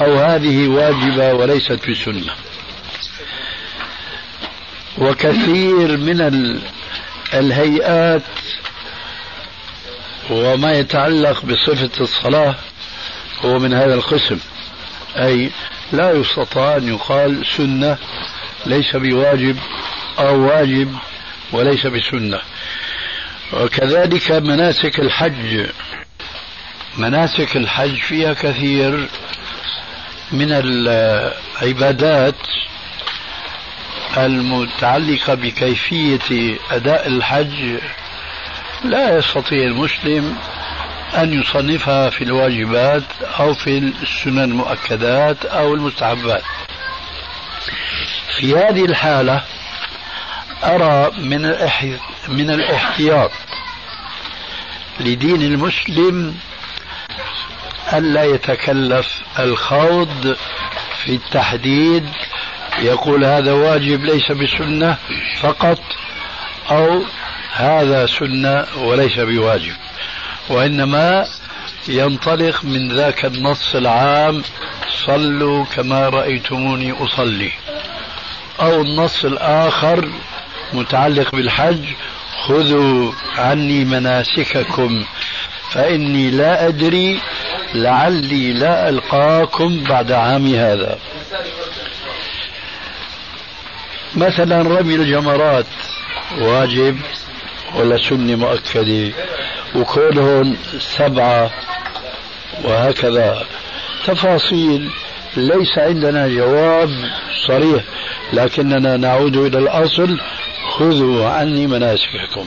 أو 0.00 0.14
هذه 0.14 0.68
واجبة 0.68 1.32
وليست 1.34 1.90
بسنة. 1.90 2.49
وكثير 4.98 5.96
من 5.96 6.20
الهيئات 7.34 8.22
وما 10.30 10.72
يتعلق 10.72 11.44
بصفة 11.44 11.90
الصلاة 12.00 12.54
هو 13.44 13.58
من 13.58 13.72
هذا 13.72 13.94
القسم. 13.94 14.38
أي 15.16 15.50
لا 15.92 16.12
يستطاع 16.12 16.76
أن 16.76 16.88
يقال 16.88 17.46
سنة 17.56 17.98
ليس 18.66 18.96
بواجب 18.96 19.56
أو 20.18 20.46
واجب 20.46 20.96
وليس 21.52 21.86
بسنة. 21.86 22.40
وكذلك 23.52 24.32
مناسك 24.32 25.00
الحج. 25.00 25.66
مناسك 26.98 27.56
الحج 27.56 27.96
فيها 27.96 28.32
كثير 28.32 29.08
من 30.32 30.48
العبادات 30.50 32.34
المتعلقة 34.16 35.34
بكيفية 35.34 36.58
أداء 36.70 37.06
الحج 37.06 37.78
لا 38.84 39.16
يستطيع 39.18 39.64
المسلم 39.64 40.36
أن 41.14 41.40
يصنفها 41.40 42.10
في 42.10 42.24
الواجبات 42.24 43.02
أو 43.22 43.54
في 43.54 43.78
السنن 43.78 44.38
المؤكدات 44.38 45.44
أو 45.44 45.74
المستحبات. 45.74 46.42
في 48.36 48.56
هذه 48.56 48.84
الحالة 48.84 49.42
أرى 50.64 51.10
من 51.18 51.42
من 52.28 52.50
الاحتياط 52.50 53.30
لدين 55.00 55.42
المسلم 55.42 56.36
ألا 57.92 58.24
يتكلف 58.24 59.20
الخوض 59.38 60.36
في 61.04 61.14
التحديد 61.14 62.08
يقول 62.80 63.24
هذا 63.24 63.52
واجب 63.52 64.04
ليس 64.04 64.32
بسنة 64.32 64.96
فقط 65.40 65.78
أو 66.70 67.02
هذا 67.54 68.06
سنة 68.06 68.66
وليس 68.78 69.18
بواجب 69.18 69.74
وإنما 70.48 71.26
ينطلق 71.88 72.64
من 72.64 72.92
ذاك 72.96 73.24
النص 73.24 73.74
العام 73.74 74.42
صلوا 75.06 75.64
كما 75.64 76.08
رأيتموني 76.08 76.92
أصلي 76.92 77.52
أو 78.60 78.82
النص 78.82 79.24
الآخر 79.24 80.08
متعلق 80.72 81.32
بالحج 81.32 81.84
خذوا 82.46 83.12
عني 83.36 83.84
مناسككم 83.84 85.04
فإني 85.70 86.30
لا 86.30 86.68
أدري 86.68 87.20
لعلي 87.74 88.52
لا 88.52 88.88
ألقاكم 88.88 89.84
بعد 89.84 90.12
عام 90.12 90.54
هذا. 90.54 90.98
مثلا 94.16 94.62
رمي 94.62 94.94
الجمرات 94.94 95.66
واجب 96.40 96.98
ولا 97.76 97.96
سنة 98.08 98.36
مؤكدة؟ 98.36 99.12
وكونهم 99.76 100.56
سبعة 100.78 101.50
وهكذا. 102.64 103.42
تفاصيل. 104.06 104.90
ليس 105.36 105.78
عندنا 105.78 106.28
جواب 106.28 106.90
صريح 107.46 107.84
لكننا 108.32 108.96
نعود 108.96 109.36
إلى 109.36 109.58
الأصل. 109.58 110.20
خذوا 110.70 111.28
عني 111.28 111.66
مناسككم. 111.66 112.46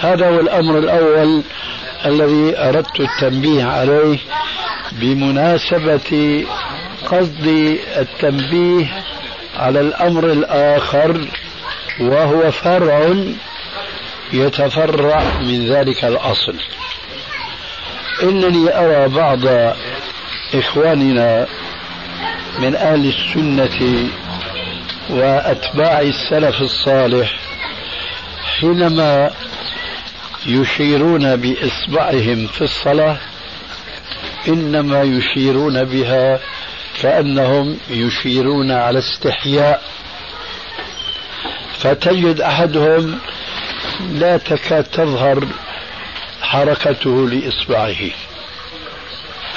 هذا 0.00 0.28
هو 0.28 0.40
الأمر 0.40 0.78
الأول 0.78 1.42
الذي 2.06 2.58
أردت 2.58 3.00
التنبيه 3.00 3.64
عليه 3.64 4.18
بمناسبة 4.92 6.44
قصد 7.06 7.46
التنبيه 7.96 8.86
على 9.58 9.80
الأمر 9.80 10.24
الآخر 10.32 11.28
وهو 12.00 12.50
فرع 12.50 13.14
يتفرع 14.32 15.22
من 15.40 15.66
ذلك 15.72 16.04
الأصل. 16.04 16.54
إنني 18.22 18.78
أرى 18.78 19.08
بعض 19.08 19.74
إخواننا 20.54 21.46
من 22.58 22.74
أهل 22.74 23.06
السنة 23.08 24.08
وأتباع 25.10 26.00
السلف 26.00 26.60
الصالح 26.60 27.38
حينما 28.60 29.30
يشيرون 30.46 31.36
بإصبعهم 31.36 32.46
في 32.46 32.62
الصلاة 32.62 33.16
إنما 34.48 35.02
يشيرون 35.02 35.84
بها 35.84 36.40
كأنهم 37.02 37.78
يشيرون 37.90 38.70
على 38.70 38.98
استحياء. 38.98 39.82
فتجد 41.78 42.40
أحدهم 42.40 43.18
لا 44.00 44.36
تكاد 44.36 44.84
تظهر 44.84 45.46
حركته 46.42 47.28
لإصبعه. 47.28 48.10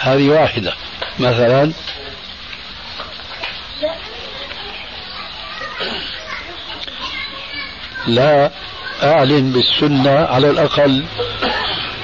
هذه 0.01 0.29
واحدة. 0.29 0.73
مثلا 1.19 1.71
لا 8.07 8.51
أعلن 9.03 9.51
بالسنة 9.51 10.25
على 10.25 10.49
الأقل 10.49 11.03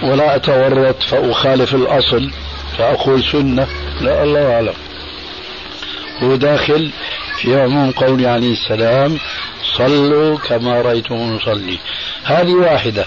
ولا 0.04 0.36
أتورط 0.36 1.04
فأخالف 1.04 1.76
الأصل 1.76 2.32
فأقول 2.78 3.24
سنة. 3.24 3.68
لا 4.02 4.24
الله 4.24 4.54
أعلم. 4.54 4.87
هو 6.24 6.36
داخل 6.36 6.92
في 7.42 7.62
عموم 7.62 7.92
قول 7.92 8.26
عليه 8.26 8.54
السلام 8.54 9.18
صلوا 9.78 10.38
كما 10.38 10.82
رأيتم 10.82 11.16
نصلي. 11.16 11.80
هذه 12.24 12.54
واحدة. 12.54 13.06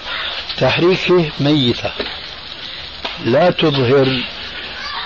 تحريكه 0.57 1.25
ميتة. 1.39 1.91
لا 3.25 3.49
تظهر 3.49 4.23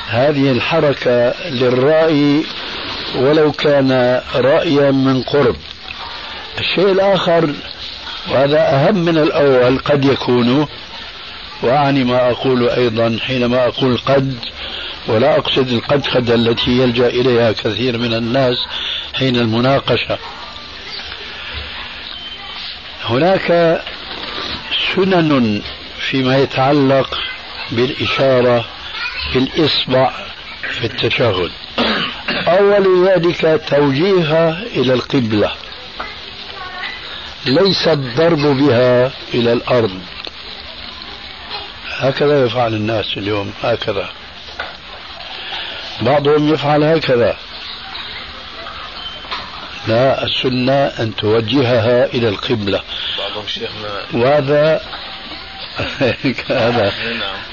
هذه 0.08 0.52
الحركة 0.52 1.34
للرأي 1.50 2.44
ولو 3.16 3.52
كان 3.52 4.22
رأيا 4.36 4.92
من 4.92 5.24
قرب. 5.24 5.56
الشيء 6.60 6.92
الآخر 6.92 7.54
وهذا 8.32 8.60
أهم 8.60 8.96
من 8.96 9.18
الأول 9.18 9.80
قد 9.80 10.06
يكون 10.06 10.68
وأعني 11.64 12.04
ما 12.04 12.32
أقول 12.32 12.70
أيضا 12.70 13.18
حينما 13.22 13.68
أقول 13.68 13.98
قد 13.98 14.38
ولا 15.08 15.38
أقصد 15.38 15.70
القد 15.72 16.08
قد 16.08 16.30
التي 16.30 16.72
يلجأ 16.72 17.08
إليها 17.08 17.52
كثير 17.52 17.98
من 17.98 18.14
الناس 18.14 18.56
حين 19.14 19.36
المناقشة. 19.36 20.18
هناك 23.04 23.82
سنن 24.96 25.62
فيما 26.00 26.38
يتعلق 26.38 27.20
بالإشارة 27.72 28.66
بالإصبع 29.34 30.12
في 30.62 30.86
التشهد 30.86 31.52
أول 32.48 33.08
ذلك 33.08 33.62
توجيهها 33.70 34.64
إلى 34.76 34.94
القبلة. 34.94 35.52
ليس 37.46 37.88
الضرب 37.88 38.40
بها 38.40 39.12
إلى 39.34 39.54
الأرض. 39.54 40.00
هكذا 41.98 42.46
يفعل 42.46 42.74
الناس 42.74 43.06
اليوم 43.18 43.54
هكذا. 43.64 44.10
بعضهم 46.02 46.54
يفعل 46.54 46.84
هكذا. 46.84 47.38
لا 49.88 50.24
السنة 50.24 50.74
أن 50.74 51.16
توجهها 51.16 52.06
إلى 52.06 52.30
القبلة. 52.30 52.82
بعضهم 53.18 53.48
شيخنا 53.48 54.06
وهذا 54.14 54.82
هذا. 56.50 56.92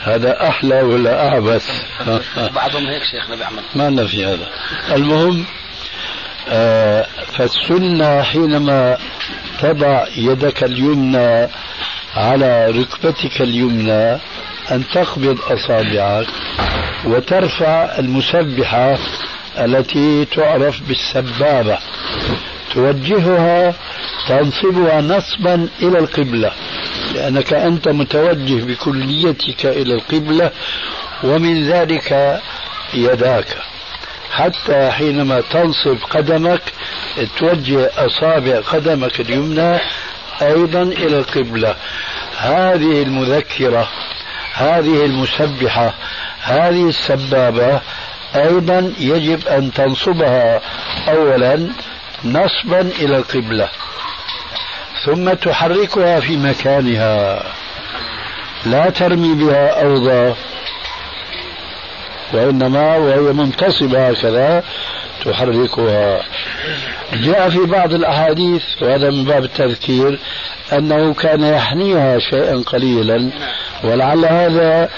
هذا 0.01 0.49
أحلى 0.49 0.83
ولا 0.83 1.29
أعبث؟ 1.29 1.83
بعضهم 2.55 2.87
هيك 2.87 3.03
شيخنا 3.05 3.37
بيعمل. 3.37 3.63
ما 3.75 3.91
لنا 3.91 4.07
في 4.07 4.25
هذا. 4.25 4.49
المهم 4.93 5.45
آه 6.49 7.07
فالسنة 7.37 8.23
حينما 8.23 8.99
تضع 9.61 10.07
يدك 10.17 10.65
اليمنى 10.65 11.49
على 12.17 12.71
ركبتك 12.71 13.41
اليمنى 13.41 14.13
أن 14.71 14.85
تقبض 14.95 15.39
أصابعك 15.51 16.27
وترفع 17.05 17.99
المسبحة 17.99 18.99
التي 19.59 20.25
تعرف 20.25 20.81
بالسبابة. 20.89 21.79
توجهها 22.75 23.75
تنصبها 24.29 25.01
نصبا 25.01 25.69
إلى 25.83 25.99
القبلة 25.99 26.53
لأنك 27.15 27.53
أنت 27.53 27.89
متوجه 27.89 28.65
بكليتك 28.65 29.67
إلى 29.67 29.95
القبلة 29.95 30.51
ومن 31.25 31.69
ذلك 31.69 32.41
يداك. 32.95 33.57
حتى 34.33 34.91
حينما 34.91 35.41
تنصب 35.41 35.97
قدمك 36.11 36.63
توجه 37.39 37.91
أصابع 37.97 38.61
قدمك 38.61 39.21
اليمنى 39.21 39.79
أيضا 40.43 40.83
إلى 40.83 41.19
القبلة. 41.19 41.77
هذه 42.37 43.03
المذكرة 43.03 43.89
هذه 44.55 45.05
المسبحة 45.05 45.95
هذه 46.43 46.89
السبابة 46.89 47.81
أيضا 48.35 48.93
يجب 48.99 49.49
أن 49.49 49.73
تنصبها. 49.73 50.61
أولا 51.09 51.69
نصبا 52.25 52.81
إلى 52.81 53.17
القبلة 53.17 53.69
ثم 55.07 55.33
تحركها 55.33 56.21
في 56.21 56.37
مكانها. 56.37 57.43
لا 58.67 58.91
ترمي 58.91 59.35
بها 59.35 59.83
أوضى 59.83 60.35
وإنما 62.33 62.97
وهي 62.97 63.33
منتصبة 63.33 64.09
هكذا 64.09 64.63
تحركها. 65.25 66.23
جاء 67.13 67.51
في 67.51 67.59
بعض 67.59 67.95
الأحاديث 67.95 68.63
وهذا 68.83 69.11
من 69.11 69.25
باب 69.25 69.45
التذكير 69.45 70.19
أنه 70.73 71.15
كان 71.15 71.43
يحنيها 71.43 72.19
شيئا 72.19 72.63
قليلا 72.67 73.31
ولعل 73.85 74.25
هذا 74.25 74.89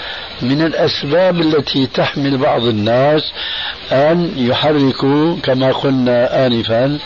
من 0.41 0.61
الأسباب 0.61 1.41
التي 1.41 1.87
تحمل 1.87 2.37
بعض 2.37 2.63
الناس 2.63 3.21
أن 3.91 4.31
يحركوا 4.37 5.35
كما 5.43 5.71
قلنا 5.71 6.45
آنفا 6.45 6.97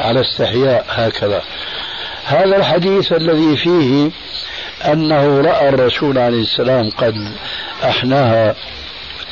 على 0.00 0.20
استحياء 0.20 0.86
هكذا. 0.88 1.42
هذا 2.24 2.56
الحديث 2.56 3.12
الذي 3.12 3.56
فيه 3.56 4.10
أنه 4.92 5.40
رأى 5.40 5.68
الرسول 5.68 6.18
عليه 6.18 6.42
السلام 6.42 6.90
قد 6.90 7.14
أحناها 7.84 8.54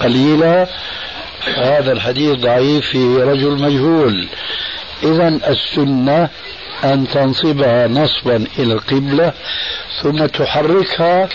قليلا 0.00 0.66
هذا 1.56 1.92
الحديث 1.92 2.38
ضعيف 2.38 2.86
في 2.86 3.22
رجل 3.22 3.62
مجهول. 3.62 4.28
إذا 5.02 5.28
السنة 5.28 6.28
أن 6.84 7.08
تنصبها 7.08 7.88
نصبا 7.88 8.46
إلى 8.58 8.72
القبلة 8.72 9.32
ثم 10.02 10.26
تحركها 10.26 11.28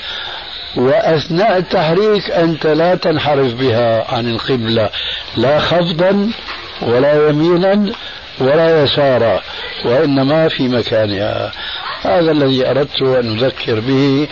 وأثناء 0.76 1.58
التحريك 1.58 2.32
أنت 2.32 2.68
لا 2.68 2.96
تنحرف 2.96 3.54
بها 3.54 4.14
عن 4.16 4.28
القبلة 4.28 4.90
لا 5.38 5.60
خفضا 5.60 6.30
ولا 6.82 7.30
يمينا 7.30 7.94
ولا 8.40 8.84
يسارا 8.84 9.42
وإنما 9.86 10.48
في 10.48 10.68
مكانها. 10.68 11.52
هذا 12.02 12.32
الذي 12.32 12.70
أردت 12.70 13.02
أن 13.02 13.40
أذكر 13.40 13.80
به 13.80 14.28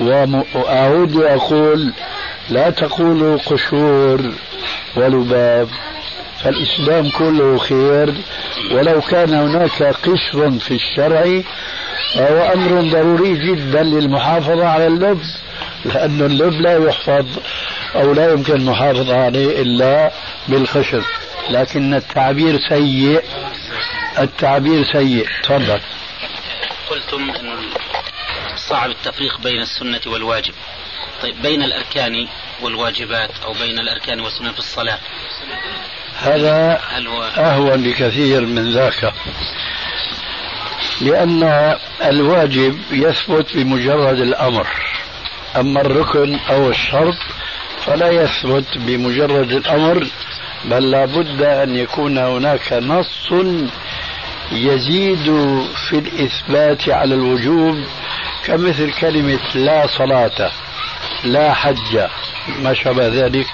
وأعود 0.00 1.14
وأقول 1.14 1.92
لا 2.50 2.70
تقولوا 2.70 3.38
قشور 3.38 4.20
ولباب. 4.96 5.68
فالإسلام 6.44 7.10
كله 7.10 7.58
خير 7.58 8.14
ولو 8.72 9.00
كان 9.00 9.34
هناك 9.34 9.82
قشر 9.82 10.58
في 10.58 10.74
الشرع 10.74 11.42
فهو 12.14 12.52
أمر 12.54 12.80
ضروري 12.80 13.34
جدا 13.34 13.82
للمحافظة 13.82 14.66
على 14.68 14.86
اللب 14.86 15.22
لأن 15.84 16.20
اللب 16.20 16.60
لا 16.60 16.88
يحفظ 16.88 17.26
أو 17.94 18.12
لا 18.12 18.32
يمكن 18.32 18.52
المحافظة 18.54 19.24
عليه 19.24 19.62
إلا 19.62 20.12
بالقشر 20.48 21.04
لكن 21.50 21.94
التعبير 21.94 22.58
سيء 22.68 23.22
التعبير 24.18 24.84
سيء. 24.92 25.28
تفضل. 25.42 25.80
قلتم 26.90 27.30
أن 27.30 27.56
صعب 28.56 28.90
التفريق 28.90 29.40
بين 29.40 29.62
السنة 29.62 30.00
والواجب. 30.06 30.54
طيب 31.22 31.42
بين 31.42 31.62
الأركان 31.62 32.28
والواجبات 32.62 33.30
أو 33.44 33.52
بين 33.52 33.78
الأركان 33.78 34.20
والسنة 34.20 34.52
في 34.52 34.58
الصلاة؟ 34.58 34.98
هذا 36.22 36.80
أهون 37.38 37.82
بكثير 37.82 38.46
من 38.46 38.72
ذاك 38.72 39.12
لأن 41.00 41.42
الواجب 42.04 42.78
يثبت 42.90 43.56
بمجرد 43.56 44.18
الأمر 44.18 44.66
أما 45.56 45.80
الركن 45.80 46.38
أو 46.50 46.70
الشرط 46.70 47.16
فلا 47.86 48.10
يثبت 48.10 48.78
بمجرد 48.78 49.52
الأمر 49.52 50.06
بل 50.64 50.90
لابد 50.90 51.42
أن 51.42 51.76
يكون 51.76 52.18
هناك 52.18 52.72
نص 52.72 53.32
يزيد 54.52 55.24
في 55.88 55.98
الإثبات 55.98 56.88
على 56.88 57.14
الوجوب 57.14 57.84
كمثل 58.44 58.92
كلمة 58.92 59.38
لا 59.54 59.86
صلاة 59.86 60.50
لا 61.24 61.52
حج 61.54 62.06
ما 62.62 62.74
شابه 62.74 63.08
ذلك 63.08 63.46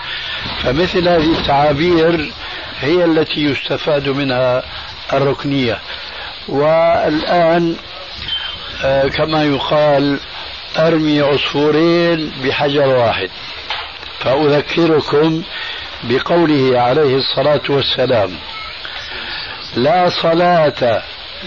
فمثل 0.63 1.09
هذه 1.09 1.39
التعابير 1.39 2.33
هي 2.81 3.05
التي 3.05 3.41
يستفاد 3.41 4.09
منها 4.09 4.63
الركنية. 5.13 5.79
والآن 6.49 7.77
آه، 8.85 9.09
كما 9.09 9.45
يقال 9.45 10.19
أرمي 10.79 11.21
عصفورين 11.21 12.33
بحجر 12.45 12.87
واحد. 12.89 13.31
فأذكركم 14.21 15.43
بقوله 16.05 16.81
عليه 16.81 17.17
الصلاة 17.17 17.61
والسلام 17.69 18.31
لا 19.77 20.11
صلاة 20.23 21.03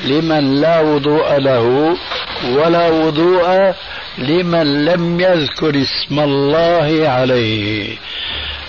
لمن 0.06 0.62
لا 0.62 0.80
وضوء 0.80 1.38
له 1.38 1.98
ولا 2.50 2.90
وضوء 2.90 3.74
لمن 4.18 4.86
لم 4.86 5.20
يذكر 5.20 5.82
اسم 5.82 6.20
الله 6.20 7.10
عليه. 7.10 7.98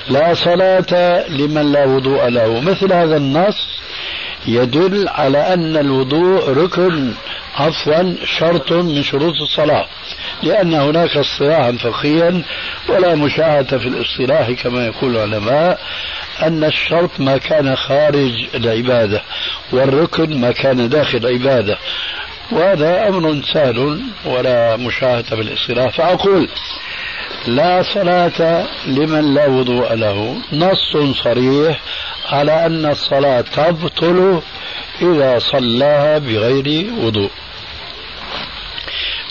لا 0.08 0.34
صلاة 0.34 1.24
لمن 1.28 1.72
لا 1.72 1.84
وضوء 1.84 2.28
له. 2.28 2.60
مثل 2.60 2.92
هذا 2.92 3.16
النص 3.16 3.68
يدل 4.46 5.08
على 5.08 5.54
أن 5.54 5.76
الوضوء 5.76 6.50
ركن 6.50 7.12
عفوا 7.56 8.14
شرط 8.24 8.72
من 8.72 9.02
شروط 9.02 9.34
الصلاة. 9.42 9.86
لأن 10.42 10.74
هناك 10.74 11.16
اصطلاحا 11.16 11.72
فقهيا 11.72 12.42
ولا 12.88 13.14
مشاهدة 13.14 13.78
في 13.78 13.88
الاصطلاح 13.88 14.50
كما 14.50 14.86
يقول 14.86 15.16
العلماء 15.16 15.80
أن 16.42 16.64
الشرط 16.64 17.10
ما 17.20 17.38
كان 17.38 17.76
خارج 17.76 18.46
العبادة 18.54 19.22
والركن 19.72 20.40
ما 20.40 20.52
كان 20.52 20.88
داخل 20.88 21.18
العبادة. 21.18 21.78
وهذا 22.52 23.08
أمر 23.08 23.42
سهل 23.54 24.00
ولا 24.24 24.76
مشاهدة 24.76 25.36
بالاصطلاح 25.36 25.96
فأقول 25.96 26.48
لا 27.46 27.82
صلاة 27.82 28.66
لمن 28.86 29.34
لا 29.34 29.46
وضوء 29.46 29.94
له. 29.94 30.36
نص 30.52 30.96
صريح 31.22 31.80
على 32.28 32.66
أن 32.66 32.86
الصلاة 32.86 33.40
تبطل 33.40 34.40
إذا 35.02 35.38
صلاها 35.38 36.18
بغير 36.18 36.92
وضوء. 37.00 37.30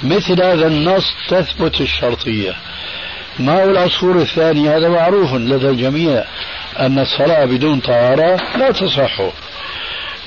مثل 0.03 0.43
هذا 0.43 0.67
النص 0.67 1.15
تثبت 1.29 1.81
الشرطية. 1.81 2.55
ماء 3.39 3.63
العصفور 3.63 4.21
الثاني 4.21 4.69
هذا 4.69 4.89
معروف 4.89 5.33
لدى 5.33 5.69
الجميع 5.69 6.23
أن 6.79 6.99
الصلاة 6.99 7.45
بدون 7.45 7.79
طهارة 7.79 8.41
لا 8.57 8.71
تصح. 8.71 9.21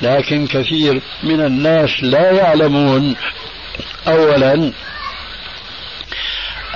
لكن 0.03 0.47
كثير 0.47 1.01
من 1.22 1.41
الناس 1.41 1.91
لا 2.03 2.30
يعلمون 2.30 3.16
أولا 4.09 4.72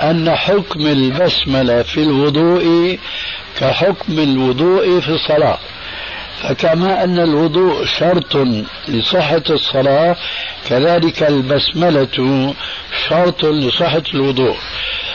أن 0.01 0.35
حكم 0.35 0.87
البسملة 0.87 1.83
في 1.83 1.97
الوضوء 2.03 2.97
كحكم 3.59 4.19
الوضوء 4.19 4.99
في 4.99 5.09
الصلاة. 5.09 5.57
فكما 6.41 7.03
أن 7.03 7.19
الوضوء 7.19 7.85
شرط 7.85 8.37
لصحة 8.87 9.43
الصلاة 9.49 10.15
كذلك 10.69 11.23
البسملة 11.23 12.53
شرط 13.09 13.45
لصحة 13.45 14.03
الوضوء. 14.13 14.55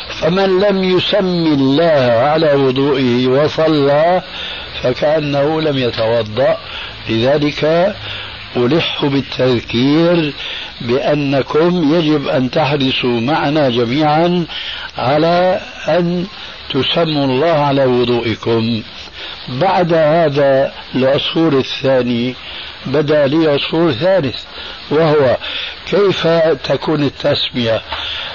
فمن 0.09 0.61
لم 0.61 0.85
يسمي 0.85 1.55
الله 1.55 2.13
على 2.13 2.53
وضوئه 2.53 3.27
وصلى 3.27 4.23
فكأنه 4.83 5.61
لم 5.61 5.79
يتوضأ. 5.79 6.57
لذلك 7.09 7.95
ألح 8.57 9.05
بالتذكير 9.05 10.33
بأنكم 10.81 11.95
يجب 11.95 12.29
أن 12.29 12.51
تحرصوا 12.51 13.21
معنا 13.21 13.71
جميعا 13.71 14.45
على 14.99 15.61
أن 15.89 16.27
تسموا 16.71 17.25
الله 17.25 17.53
على 17.53 17.85
وضوئكم. 17.85 18.83
بعد 19.49 19.93
هذا 19.93 20.73
العصفور 20.95 21.59
الثاني 21.59 22.35
بدا 22.87 23.27
لي 23.27 23.47
عصفور 23.51 23.93
ثالث 23.93 24.37
وهو 24.91 25.37
كيف 25.91 26.27
تكون 26.65 27.03
التسمية؟ 27.03 27.83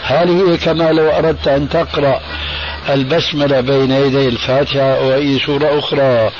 هل 0.03 0.29
هي 0.29 0.57
كما 0.57 0.91
لو 0.91 1.09
أردت 1.09 1.47
أن 1.47 1.69
تقرأ 1.69 2.21
البسملة 2.89 3.61
بين 3.61 3.91
يدي 3.91 4.27
الفاتحة 4.27 4.81
أو 4.81 5.13
أي 5.13 5.39
سورة 5.39 5.79
أخرى 5.79 6.31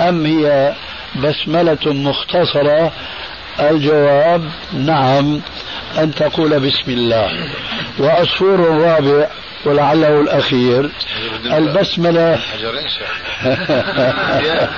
أم 0.00 0.26
هي 0.26 0.74
بسملة 1.16 1.78
مختصرة. 1.86 2.92
الجواب 3.60 4.50
نعم 4.72 5.40
أن 5.98 6.14
تقول 6.14 6.60
بسم 6.60 6.90
الله. 6.90 7.30
وعصفور 8.00 8.60
رابع 8.60 9.26
ولعله 9.64 10.20
الأخير. 10.20 10.90
البسملة 11.44 12.38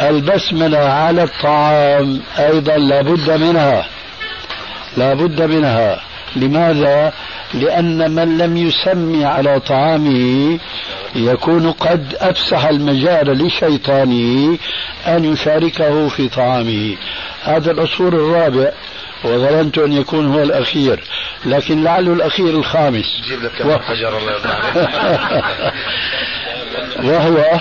البسملة 0.00 0.78
على 0.78 1.22
الطعام 1.22 2.20
أيضا 2.38 2.76
لابد 2.76 3.30
منها. 3.30 3.86
لابد 4.96 5.42
منها. 5.42 6.00
لماذا؟ 6.36 7.12
لأن 7.54 8.10
من 8.10 8.38
لم 8.38 8.56
يسمي 8.56 9.24
على 9.24 9.60
طعامه 9.60 10.58
يكون 11.14 11.72
قد 11.72 12.14
أفسح 12.20 12.64
المجال 12.64 13.46
لشيطانه 13.46 14.58
أن 15.06 15.24
يشاركه 15.24 16.08
في 16.08 16.28
طعامه. 16.28 16.96
هذا 17.42 17.70
العصفور 17.70 18.12
الرابع 18.12 18.72
وظننت 19.24 19.78
أن 19.78 19.92
يكون 19.92 20.26
هو 20.26 20.42
الأخير 20.42 21.00
لكن 21.46 21.84
لعله 21.84 22.12
الأخير 22.12 22.48
الخامس. 22.48 23.20
جيب 23.28 23.42
لك 23.42 23.66
و... 23.66 23.78
حجر 23.78 24.18
الله 24.18 24.40
وهو 27.10 27.60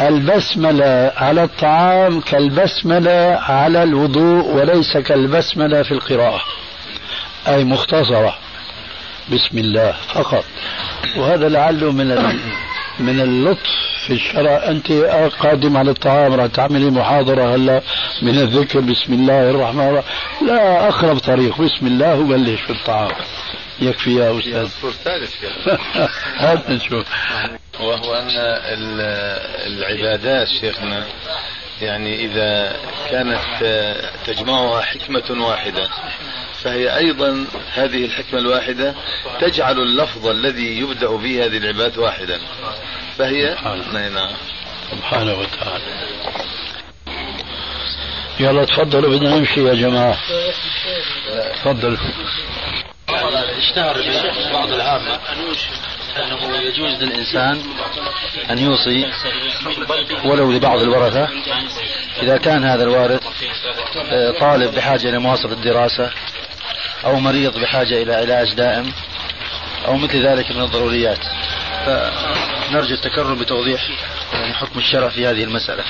البسملة 0.00 1.12
على 1.16 1.44
الطعام 1.44 2.20
كالبسملة 2.20 3.38
على 3.48 3.82
الوضوء 3.82 4.54
وليس 4.54 4.96
كالبسملة 4.96 5.82
في 5.82 5.92
القراءة. 5.92 6.40
أي 7.48 7.64
مختصرة. 7.64 8.43
بسم 9.32 9.58
الله 9.58 9.92
فقط. 9.92 10.44
وهذا 11.16 11.48
لعله 11.48 11.92
من 11.92 12.08
من 12.98 13.20
اللطف 13.20 13.70
في 14.06 14.12
الشرع. 14.12 14.68
أنت 14.68 14.92
قادم 15.40 15.76
على 15.76 15.90
الطعام 15.90 16.32
راح 16.32 16.46
تعملي 16.46 16.90
محاضرة 16.90 17.54
هلا 17.54 17.82
من 18.22 18.38
الذكر. 18.38 18.80
بسم 18.80 19.12
الله 19.12 19.50
الرحمن 19.50 19.88
الرحيم. 19.88 20.10
لا 20.46 20.88
أقرب 20.88 21.18
طريق. 21.18 21.60
بسم 21.60 21.86
الله 21.86 22.20
وبلش 22.20 22.60
في 22.60 22.70
الطعام. 22.70 23.12
يكفي 23.80 24.14
يا 24.16 24.38
أستاذ. 24.38 24.68
الثالث 24.84 25.34
هات 26.42 26.70
نشوف. 26.70 27.06
وهو 27.80 28.14
أن 28.14 28.30
العبادات 29.66 30.48
شيخنا 30.60 31.04
يعني 31.80 32.24
إذا 32.24 32.76
كانت 33.10 33.40
تجمعها 34.26 34.80
حكمة 34.80 35.46
واحدة 35.46 35.88
فهي 36.64 36.96
أيضا 36.96 37.46
هذه 37.74 38.04
الحكمة 38.04 38.40
الواحدة 38.40 38.94
تجعل 39.40 39.78
اللفظ 39.78 40.26
الذي 40.26 40.78
يبدأ 40.78 41.08
به 41.08 41.44
هذه 41.44 41.56
العبادة 41.56 42.02
واحدا. 42.02 42.40
فهي 43.18 43.56
نعم. 43.92 44.30
سبحانه 44.90 45.32
وتعالى. 45.32 45.84
يلا 48.40 48.64
تفضلوا 48.64 49.10
بدنا 49.10 49.38
نمشي 49.38 49.64
يا 49.64 49.74
جماعة. 49.74 50.18
تفضلوا. 51.62 51.98
اشتهر 53.58 53.96
بعض 54.52 54.72
العامة 54.72 55.18
أنه 56.16 56.56
يجوز 56.56 57.02
للإنسان 57.02 57.62
أن 58.50 58.58
يوصي 58.58 59.12
ولو 60.24 60.52
لبعض 60.52 60.80
الورثة. 60.80 61.28
إذا 62.22 62.36
كان 62.36 62.64
هذا 62.64 62.82
الوارث 62.82 63.22
آه، 64.10 64.38
طالب 64.40 64.74
بحاجة 64.74 65.08
إلى 65.08 65.18
مواصلة 65.18 65.52
الدراسة 65.52 66.10
أو 67.04 67.20
مريض 67.20 67.58
بحاجة 67.58 68.02
إلى 68.02 68.14
علاج 68.14 68.54
دائم 68.54 68.92
أو 69.86 69.96
مثل 69.96 70.26
ذلك 70.26 70.50
من 70.50 70.62
الضروريات. 70.62 71.20
فنرجو 71.86 72.94
التكرم 72.94 73.38
بتوضيح 73.38 73.90
يعني 74.32 74.54
حكم 74.54 74.78
الشرع 74.78 75.08
في 75.08 75.26
هذه 75.26 75.44
المسألة. 75.44 75.84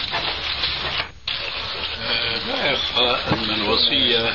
لا 2.48 2.70
يخفى 2.70 3.16
أن 3.32 3.50
الوصية 3.50 4.32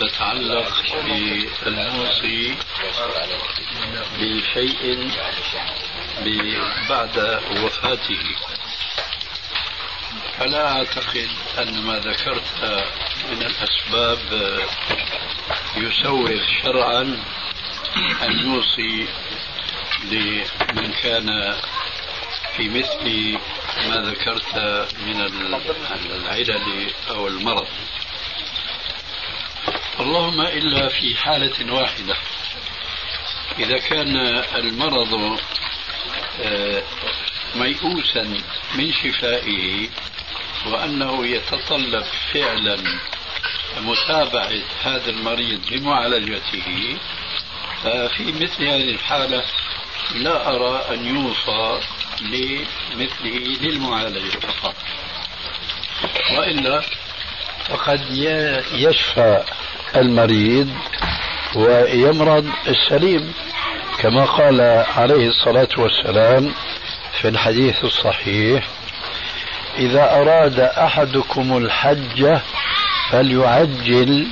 تتعلق 0.00 0.72
بالموصي 1.64 2.54
بشيء 4.20 5.10
بعد 6.88 7.40
وفاته. 7.64 8.22
فلا 10.38 10.72
أعتقد 10.72 11.28
أن 11.58 11.82
ما 11.82 11.98
ذكرت 11.98 12.62
من 13.30 13.42
الأسباب 13.42 14.18
يسوغ 15.76 16.30
شرعا 16.62 17.02
أن 18.22 18.40
يوصي 18.40 19.08
لمن 20.04 20.92
كان 21.02 21.54
في 22.56 22.68
مثل 22.68 23.38
ما 23.88 23.96
ذكرت 23.96 24.56
من 25.06 25.20
العلل 26.10 26.90
أو 27.10 27.28
المرض. 27.28 27.68
اللهم 30.00 30.40
إلا 30.40 30.88
في 30.88 31.16
حالة 31.16 31.72
واحدة. 31.72 32.16
إذا 33.58 33.78
كان 33.78 34.16
المرض 34.54 35.40
آه، 36.40 36.82
ميؤوسا 37.54 38.38
من 38.74 38.92
شفائه 38.92 39.88
وأنه 40.66 41.26
يتطلب 41.26 42.04
فعلا 42.32 42.76
متابعة 43.80 44.62
هذا 44.84 45.10
المريض 45.10 45.60
لمعالجته 45.72 46.96
ففي 47.82 48.32
مثل 48.32 48.64
هذه 48.64 48.90
الحالة 48.90 49.42
لا 50.14 50.54
أرى 50.54 50.84
أن 50.94 51.06
يوصى 51.16 51.80
لمثله 52.22 53.56
للمعالجة 53.60 54.38
فقط. 54.38 54.74
وإلا 56.38 56.82
فقد 57.68 58.00
يشفى 58.72 59.42
المريض 59.96 60.70
ويمرض 61.54 62.46
السليم 62.68 63.32
كما 63.98 64.24
قال 64.24 64.60
عليه 64.96 65.28
الصلاة 65.28 65.68
والسلام 65.78 66.54
في 67.20 67.28
الحديث 67.28 67.84
الصحيح 67.84 68.68
إذا 69.78 70.14
أراد 70.14 70.60
أحدكم 70.60 71.56
الحج 71.56 72.38
فليعجل 73.10 74.26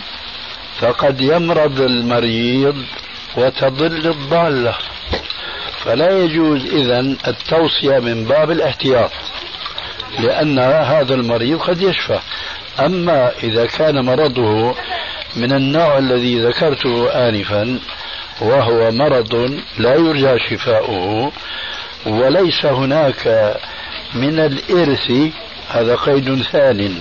فقد 0.80 1.20
يمرض 1.20 1.80
المريض 1.80 2.76
وتضل 3.36 4.06
الضالة. 4.06 4.74
فلا 5.84 6.18
يجوز 6.18 6.64
إذا 6.64 7.00
التوصية 7.00 7.98
من 7.98 8.24
باب 8.24 8.50
الاحتياط 8.50 9.10
لأن 10.18 10.58
هذا 10.58 11.14
المريض 11.14 11.58
قد 11.58 11.82
يشفى. 11.82 12.18
أما 12.80 13.32
إذا 13.42 13.66
كان 13.66 14.04
مرضه 14.04 14.74
من 15.36 15.52
النوع 15.52 15.98
الذي 15.98 16.40
ذكرته 16.40 17.10
آنفا 17.28 17.78
وهو 18.40 18.90
مرض 18.90 19.60
لا 19.78 19.94
يرجى 19.94 20.38
شفاؤه 20.50 21.32
وليس 22.06 22.66
هناك 22.66 23.54
من 24.14 24.38
الإرث 24.38 25.12
هذا 25.68 25.94
قيد 25.94 26.42
ثان 26.42 26.94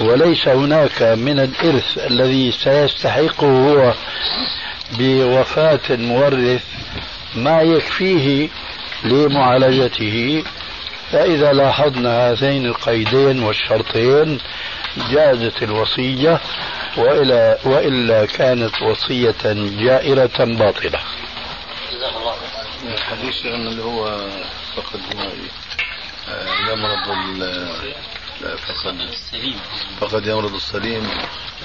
وليس 0.00 0.48
هناك 0.48 1.02
من 1.02 1.40
الإرث 1.40 1.98
الذي 1.98 2.52
سيستحقه 2.52 3.46
هو 3.46 3.94
بوفاة 4.98 5.80
المورث 5.90 6.62
ما 7.36 7.62
يكفيه 7.62 8.48
لمعالجته. 9.04 10.44
فإذا 11.12 11.52
لاحظنا 11.52 12.30
هذين 12.30 12.66
القيدين 12.66 13.42
والشرطين 13.42 14.38
جازت 15.10 15.62
الوصية 15.62 16.40
وإلا, 16.96 17.58
وإلا 17.64 18.26
كانت 18.26 18.82
وصية 18.82 19.42
جائرة 19.80 20.44
باطلة. 20.44 20.98
الحديث 22.82 23.46
اللي 23.46 23.82
هو 23.82 24.28
فقد 24.76 25.00
يمرض 26.68 27.08
فقد 28.68 29.00
السليم 29.00 29.60
فقد 30.00 30.26
يمرض 30.26 30.54
السليم 30.54 31.08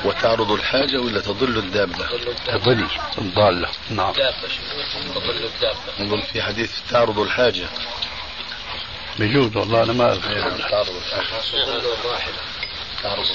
وتعرض 0.05 0.51
الحاجة 0.51 0.97
ولا 1.01 1.22
تضل 1.22 1.57
الدابة 1.57 2.07
تضل 2.47 2.88
الضالة 3.18 3.70
نعم 3.89 4.13
تضل 4.13 5.45
الدابة 5.45 5.78
نقول 5.99 6.22
في 6.22 6.41
حديث 6.41 6.72
تعرض 6.89 7.20
الحاجة 7.20 7.65
بجوز 9.20 9.57
والله 9.57 9.84
أنا 9.84 9.93
ما 9.93 10.13
أذكر 10.13 10.30
إيه، 10.30 10.70
تعرض 10.70 10.89
الحاجة 10.89 11.26
تعرض 13.03 13.26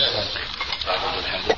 الحاجة 1.18 1.56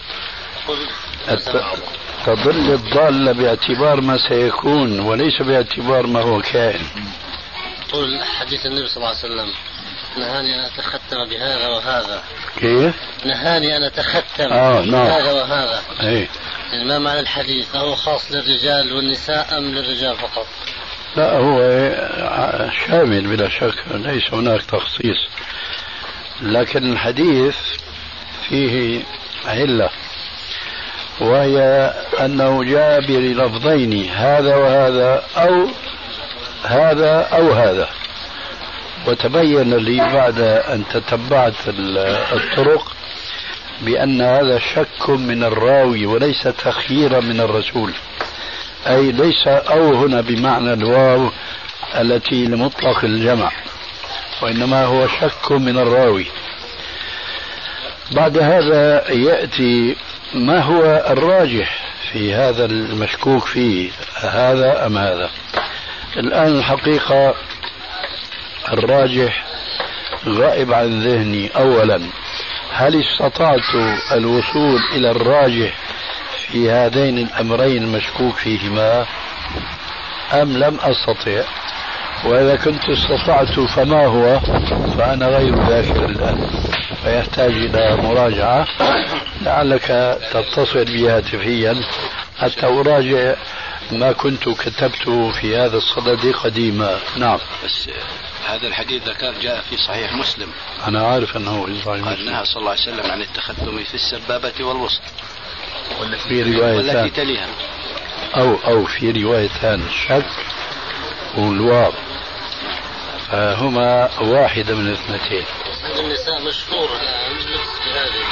تضل 2.26 2.72
الضالة 2.72 3.32
باعتبار 3.32 4.00
ما 4.00 4.18
سيكون 4.28 5.00
وليس 5.00 5.42
باعتبار 5.42 6.06
ما 6.06 6.20
هو 6.20 6.42
كائن. 6.42 6.86
قول 7.92 8.24
حديث 8.24 8.66
النبي 8.66 8.88
صلى 8.88 8.96
الله 8.96 9.08
عليه 9.08 9.18
وسلم 9.18 9.52
نهاني 10.18 10.54
أن 10.54 10.64
أتختم 10.64 11.24
بهذا 11.30 11.68
وهذا. 11.68 12.22
كيف؟ 12.60 12.94
نهاني 13.24 13.76
أن 13.76 13.82
أتختم 13.82 14.52
آه 14.52 14.80
نعم. 14.80 15.04
بهذا 15.04 15.32
وهذا. 15.32 15.82
إيه. 16.00 16.28
يعني 16.72 16.84
ما 16.84 16.98
معنى 16.98 17.20
الحديث 17.20 17.76
هو 17.76 17.94
خاص 17.94 18.32
للرجال 18.32 18.92
والنساء 18.92 19.58
أم 19.58 19.64
للرجال 19.64 20.16
فقط؟ 20.16 20.46
لا 21.16 21.32
هو 21.36 21.60
شامل 22.86 23.26
بلا 23.26 23.48
شك 23.48 23.84
ليس 23.90 24.34
هناك 24.34 24.62
تخصيص. 24.62 25.28
لكن 26.42 26.92
الحديث 26.92 27.56
فيه 28.48 29.02
علة. 29.44 29.90
وهي 31.20 31.60
أنه 32.20 32.64
جاء 32.64 33.00
بلفظين 33.00 34.10
هذا 34.10 34.56
وهذا 34.56 35.22
أو 35.36 35.66
هذا 36.64 37.28
أو 37.32 37.52
هذا. 37.52 37.88
وتبين 39.06 39.74
لي 39.74 39.96
بعد 39.96 40.40
أن 40.40 40.84
تتبعت 40.92 41.54
الطرق 42.32 42.92
بأن 43.80 44.22
هذا 44.22 44.58
شك 44.58 45.10
من 45.10 45.44
الراوي 45.44 46.06
وليس 46.06 46.42
تخييرا 46.42 47.20
من 47.20 47.40
الرسول. 47.40 47.92
أي 48.86 49.12
ليس 49.12 49.46
أو 49.46 49.94
هنا 49.94 50.20
بمعنى 50.20 50.72
الواو 50.72 51.30
التي 51.94 52.44
لمطلق 52.44 53.04
الجمع 53.04 53.52
وإنما 54.42 54.84
هو 54.84 55.08
شك 55.08 55.52
من 55.52 55.78
الراوي. 55.78 56.26
بعد 58.12 58.38
هذا 58.38 59.10
يأتي 59.10 59.96
ما 60.34 60.60
هو 60.60 61.04
الراجح 61.10 61.78
في 62.12 62.34
هذا 62.34 62.64
المشكوك 62.64 63.44
فيه 63.44 63.90
هذا 64.20 64.86
أم 64.86 64.98
هذا؟ 64.98 65.30
الآن 66.16 66.58
الحقيقة 66.58 67.34
الراجح 68.72 69.44
غائب 70.28 70.72
عن 70.72 71.00
ذهني. 71.00 71.48
أولا 71.56 72.00
هل 72.72 73.02
استطعت 73.02 73.74
الوصول 74.12 74.80
إلى 74.96 75.10
الراجح 75.10 75.74
في 76.48 76.70
هذين 76.70 77.18
الأمرين 77.18 77.82
المشكوك 77.82 78.36
فيهما؟ 78.36 79.06
أم 80.32 80.56
لم 80.56 80.78
أستطع؟ 80.80 81.42
وإذا 82.24 82.56
كنت 82.56 82.88
استطعت 82.88 83.60
فما 83.60 84.06
هو؟ 84.06 84.40
فأنا 84.98 85.26
غير 85.26 85.54
ذاكر 85.54 86.04
الآن. 86.04 86.50
فيحتاج 87.04 87.52
إلى 87.52 87.96
مراجعة. 87.96 88.66
لعلك 89.42 90.18
تتصل 90.32 90.84
بي 90.84 91.08
هاتفيا 91.10 91.84
حتى 92.38 92.66
أراجع 92.66 93.34
ما 93.90 94.12
كنت 94.12 94.48
كتبته 94.48 95.32
في 95.32 95.56
هذا 95.56 95.76
الصدد 95.76 96.32
قديما. 96.32 96.98
نعم. 97.16 97.38
بس 97.64 97.88
هذا 98.48 98.66
الحديث 98.66 99.08
ذكر 99.08 99.34
جاء 99.42 99.60
في 99.70 99.76
صحيح 99.76 100.12
مسلم. 100.12 100.48
أنا 100.86 101.06
عارف 101.06 101.36
أنه 101.36 101.66
في 101.66 101.82
صحيح 101.84 102.00
مسلم. 102.00 102.08
قال 102.08 102.24
نهى 102.24 102.44
صلى 102.44 102.56
الله 102.56 102.70
عليه 102.70 102.82
وسلم 102.82 103.10
عن 103.10 103.20
التختم 103.20 103.84
في 103.84 103.94
السبابة 103.94 104.64
والوسط. 104.64 105.02
في 106.28 106.42
رواية 106.42 106.76
والتي 106.76 107.10
تليها. 107.10 107.46
أو 108.36 108.56
أو 108.66 108.84
في 108.84 109.10
روايتان 109.10 109.82
شك 110.08 110.24
والواو. 111.36 111.92
فهما 113.30 114.10
واحدة 114.20 114.74
من 114.74 114.86
الاثنتين 114.86 115.44
عند 115.84 115.98
النساء 115.98 116.40
مشهور 116.40 116.88
بهذه 117.86 118.24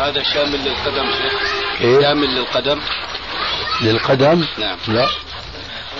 هذا 0.00 0.22
شامل 0.22 0.64
للقدم 0.64 1.10
كيف؟ 1.78 2.02
شامل 2.02 2.34
للقدم؟ 2.34 2.80
للقدم؟ 3.80 4.46
نعم. 4.58 4.78
لا. 4.88 5.08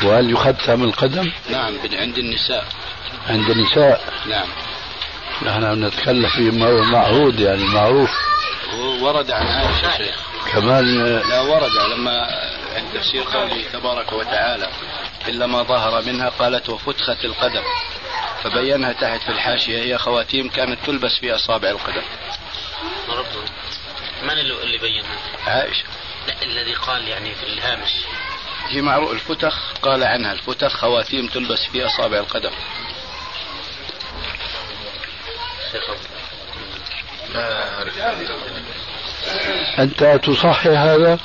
وهل 0.05 0.31
يختم 0.31 0.85
القدم؟ 0.85 1.33
نعم 1.51 1.79
عند 1.93 2.19
النساء. 2.19 2.67
عند 3.29 3.51
النساء؟ 3.51 4.01
نعم. 4.27 4.49
نحن 5.43 5.85
نتكلم 5.85 6.29
فيما 6.29 6.67
هو 6.67 6.83
معهود 6.83 7.41
يعني 7.41 7.65
معروف. 7.65 8.11
ورد 9.01 9.31
عن 9.31 9.47
عائشة 9.47 9.97
شيخ. 9.97 10.17
كمان 10.53 11.07
لا 11.29 11.41
ورد 11.41 11.73
لما 11.93 12.27
عند 12.77 12.87
تفسير 12.95 13.23
قوله 13.23 13.65
تبارك 13.73 14.13
وتعالى 14.13 14.69
إلا 15.29 15.47
ما 15.47 15.63
ظهر 15.63 16.03
منها 16.03 16.29
قالت 16.29 16.69
وفتخت 16.69 17.25
القدم. 17.25 17.63
فبينها 18.43 18.93
تحت 18.93 19.21
في 19.23 19.29
الحاشية. 19.29 19.83
هي 19.83 19.99
خواتيم 19.99 20.49
كانت 20.49 20.79
تلبس 20.87 21.19
في 21.21 21.35
أصابع 21.35 21.69
القدم. 21.69 22.03
من 24.23 24.31
اللي 24.31 24.79
بينها؟ 24.79 25.17
عائشة. 25.47 25.85
لا 26.27 26.43
الذي 26.43 26.75
قال 26.75 27.09
يعني 27.09 27.35
في 27.35 27.43
الهامش. 27.43 27.91
هي 28.69 28.83
معروف 28.83 29.13
الفتخ 29.13 29.73
قال 29.83 30.05
عنها. 30.05 30.33
الفتخ 30.33 30.77
خواتيم 30.77 31.27
تلبس 31.27 31.67
في 31.73 31.87
أصابع 31.87 32.19
القدم. 32.19 32.53
أنت 39.79 40.05
تصحح 40.25 40.67
هذا؟ 40.67 41.19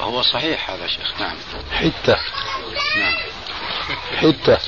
هو 0.00 0.22
صحيح 0.22 0.70
هذا 0.70 0.86
شيخ. 0.86 1.20
نعم. 1.20 1.36
حتة. 1.72 2.16
نعم. 2.96 3.16
حتة. 4.16 4.58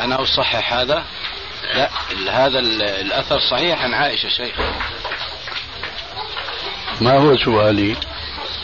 أنا 0.00 0.22
أصحح 0.22 0.72
هذا؟ 0.72 1.04
لا 1.74 1.90
هذا 2.46 2.58
الأثر 3.00 3.38
صحيح 3.50 3.82
عن 3.82 3.94
عائشة 3.94 4.28
شيخ. 4.28 4.54
ما 7.00 7.18
هو 7.18 7.36
سؤالي؟ 7.36 7.96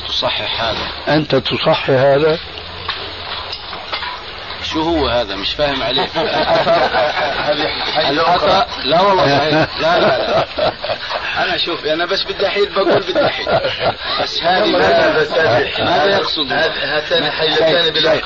تصحح 0.09 0.61
هذا. 0.61 1.17
أنت 1.17 1.35
تصحح 1.35 1.91
هذا؟ 1.91 2.39
شو 4.77 4.83
هو 4.83 5.09
هذا؟ 5.09 5.37
مش 5.37 5.55
فاهم 5.55 5.83
عليك 5.83 6.11
الأثر 8.11 8.66
لا 8.85 9.01
والله 9.01 9.39
صحيح. 9.39 9.81
لا 9.81 10.01
لا 10.01 10.18
لا. 10.18 10.72
أنا 11.45 11.57
شوف 11.57 11.85
أنا 11.87 12.07
بس 12.07 12.22
بدي 12.22 12.47
أحيل 12.47 12.68
بقول 12.74 13.01
بدي 13.01 13.27
أحيل 13.27 13.47
بس 14.22 14.43
هذه 14.43 14.72
ماذا 15.79 16.16
يقصد 16.16 16.53
هاتان 16.53 17.31
حيلتان 17.31 17.91
بلا 17.91 18.20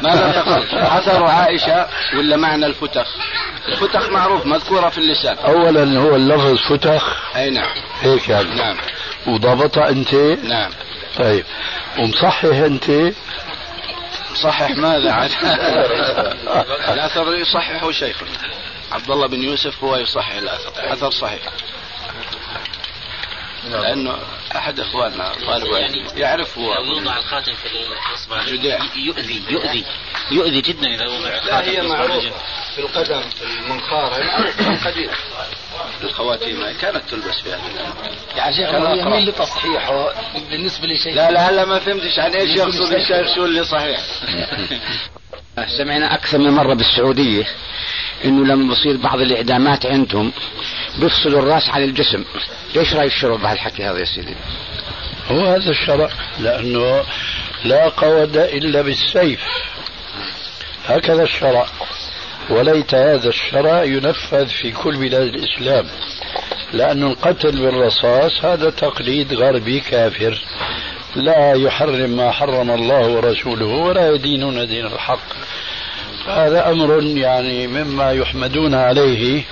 ماذا 0.00 0.36
يقصد 0.36 0.74
أثر 0.74 1.24
عائشة 1.24 1.86
ولا 2.18 2.36
معنى 2.36 2.66
الفتخ؟ 2.66 3.06
الفتخ 3.68 4.10
معروف 4.10 4.46
مذكورة 4.46 4.88
في 4.88 4.98
اللسان. 4.98 5.36
أولا 5.38 6.00
هو 6.00 6.16
اللفظ 6.16 6.58
فتخ. 6.58 7.16
أي 7.36 7.50
نعم. 7.50 7.74
هيك 8.00 8.28
يعني. 8.28 8.54
نعم. 8.54 8.76
وضبطها 9.26 9.88
أنت. 9.88 10.14
نعم. 10.42 10.70
طيب. 11.18 11.44
ومصحح 11.98 12.44
أنت. 12.44 12.90
صحح 14.42 14.70
ماذا 14.70 15.12
عن 15.12 15.30
الأثر 16.94 17.34
يصححه 17.34 17.90
شيخ. 17.92 18.16
عبد 18.92 19.10
الله 19.10 19.26
بن 19.26 19.42
يوسف 19.42 19.84
هو 19.84 19.96
يصحح 19.96 20.30
الأثر 20.34 20.92
أثر 20.92 21.10
صحيح. 21.10 21.40
لأنه 23.70 24.18
أحد 24.56 24.80
إخواننا 24.80 25.32
طالب 25.46 25.74
علم. 25.74 26.06
يعرف 26.16 26.58
هو 26.58 26.74
لو 26.74 26.82
يوضع 26.84 27.18
الخاتم 27.18 27.52
في 27.54 27.68
الاصبع. 27.68 28.42
يؤذي 28.96 29.42
يؤذي 29.50 29.84
يؤذي 30.30 30.60
جدا 30.60 30.86
إذا 30.86 31.06
وضع 31.06 31.28
لا 31.28 31.38
الخاتم 31.38 31.68
هي 31.68 31.74
في 31.74 31.80
إصبع 31.80 31.96
معروف. 31.96 32.10
الرجل. 32.10 32.32
في 32.74 32.80
القدم 32.80 33.20
في 33.30 33.42
المنخار 33.42 34.12
قديم 34.84 35.10
الخواتيم 36.02 36.64
كانت 36.80 37.02
تلبس 37.10 37.40
في 37.44 37.52
هذه 37.52 37.60
يعني 38.36 38.56
شيخ. 38.56 38.68
يميل 39.06 39.28
لتصحيحه 39.28 40.12
بالنسبة 40.50 40.86
لشيء 40.86 41.14
لا 41.14 41.30
لا 41.30 41.50
هلا 41.50 41.64
ما 41.64 41.78
فهمتش. 41.78 42.18
عن 42.18 42.34
إيش 42.34 42.58
يقصد 42.58 42.92
الشيخ 42.92 43.34
شو 43.34 43.44
اللي 43.44 43.64
صحيح؟ 43.64 44.00
سمعنا 45.78 46.14
أكثر 46.14 46.38
من 46.38 46.50
مرة 46.50 46.74
بالسعودية 46.74 47.46
إنه 48.24 48.46
لما 48.46 48.72
بصير 48.72 48.96
بعض 48.96 49.20
الإعدامات 49.20 49.86
عندهم 49.86 50.32
بيفصلوا 50.98 51.42
الرأس 51.42 51.68
عن 51.68 51.82
الجسم. 51.82 52.24
إيش 52.76 52.94
رأي 52.94 53.06
الشرع 53.06 53.36
بهالحكي 53.36 53.84
هذا 53.84 53.98
يا 53.98 54.04
سيدي؟ 54.04 54.34
هو 55.30 55.44
هذا 55.44 55.70
الشرع 55.70 56.10
لأنه 56.40 57.04
لا 57.64 57.88
قود 57.88 58.36
إلا 58.36 58.82
بالسيف. 58.82 59.40
هكذا 60.86 61.22
الشرع. 61.22 61.66
وليت 62.50 62.94
هذا 62.94 63.28
الشرع 63.28 63.84
ينفذ 63.84 64.46
في 64.46 64.72
كل 64.72 64.96
بلاد 64.96 65.34
الإسلام. 65.34 65.86
لأن 66.72 67.02
القتل 67.02 67.52
بالرصاص 67.52 68.44
هذا 68.44 68.70
تقليد 68.70 69.34
غربي 69.34 69.80
كافر. 69.80 70.42
لا 71.16 71.52
يحرم 71.52 72.10
ما 72.10 72.30
حرم 72.30 72.70
الله 72.70 73.08
ورسوله 73.08 73.66
ولا 73.66 74.10
يدينون 74.14 74.66
دين 74.66 74.86
الحق. 74.86 75.28
هذا 76.26 76.70
أمر 76.70 77.02
يعني 77.02 77.66
مما 77.66 78.12
يحمدون 78.12 78.74
عليه. 78.74 79.42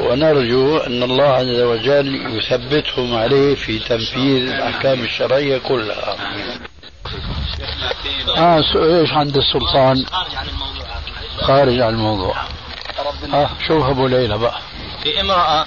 ونرجو 0.00 0.76
أن 0.76 1.02
الله 1.02 1.24
عز 1.24 1.60
وجل 1.60 2.36
يثبتهم 2.38 3.14
عليه 3.14 3.54
في 3.54 3.78
تنفيذ 3.78 4.52
الأحكام 4.52 5.04
الشرعية 5.04 5.58
كلها. 5.58 6.16
آه 8.36 8.62
إيش 9.00 9.12
عند 9.12 9.36
السلطان. 9.36 10.04
خارج 11.46 11.80
عن 11.80 11.88
الموضوع. 11.94 12.36
آه 13.32 13.50
شوف 13.68 13.84
ابو 13.84 14.06
ليلى 14.06 14.38
بقى؟ 14.38 14.60
في 15.02 15.20
امرأة 15.20 15.66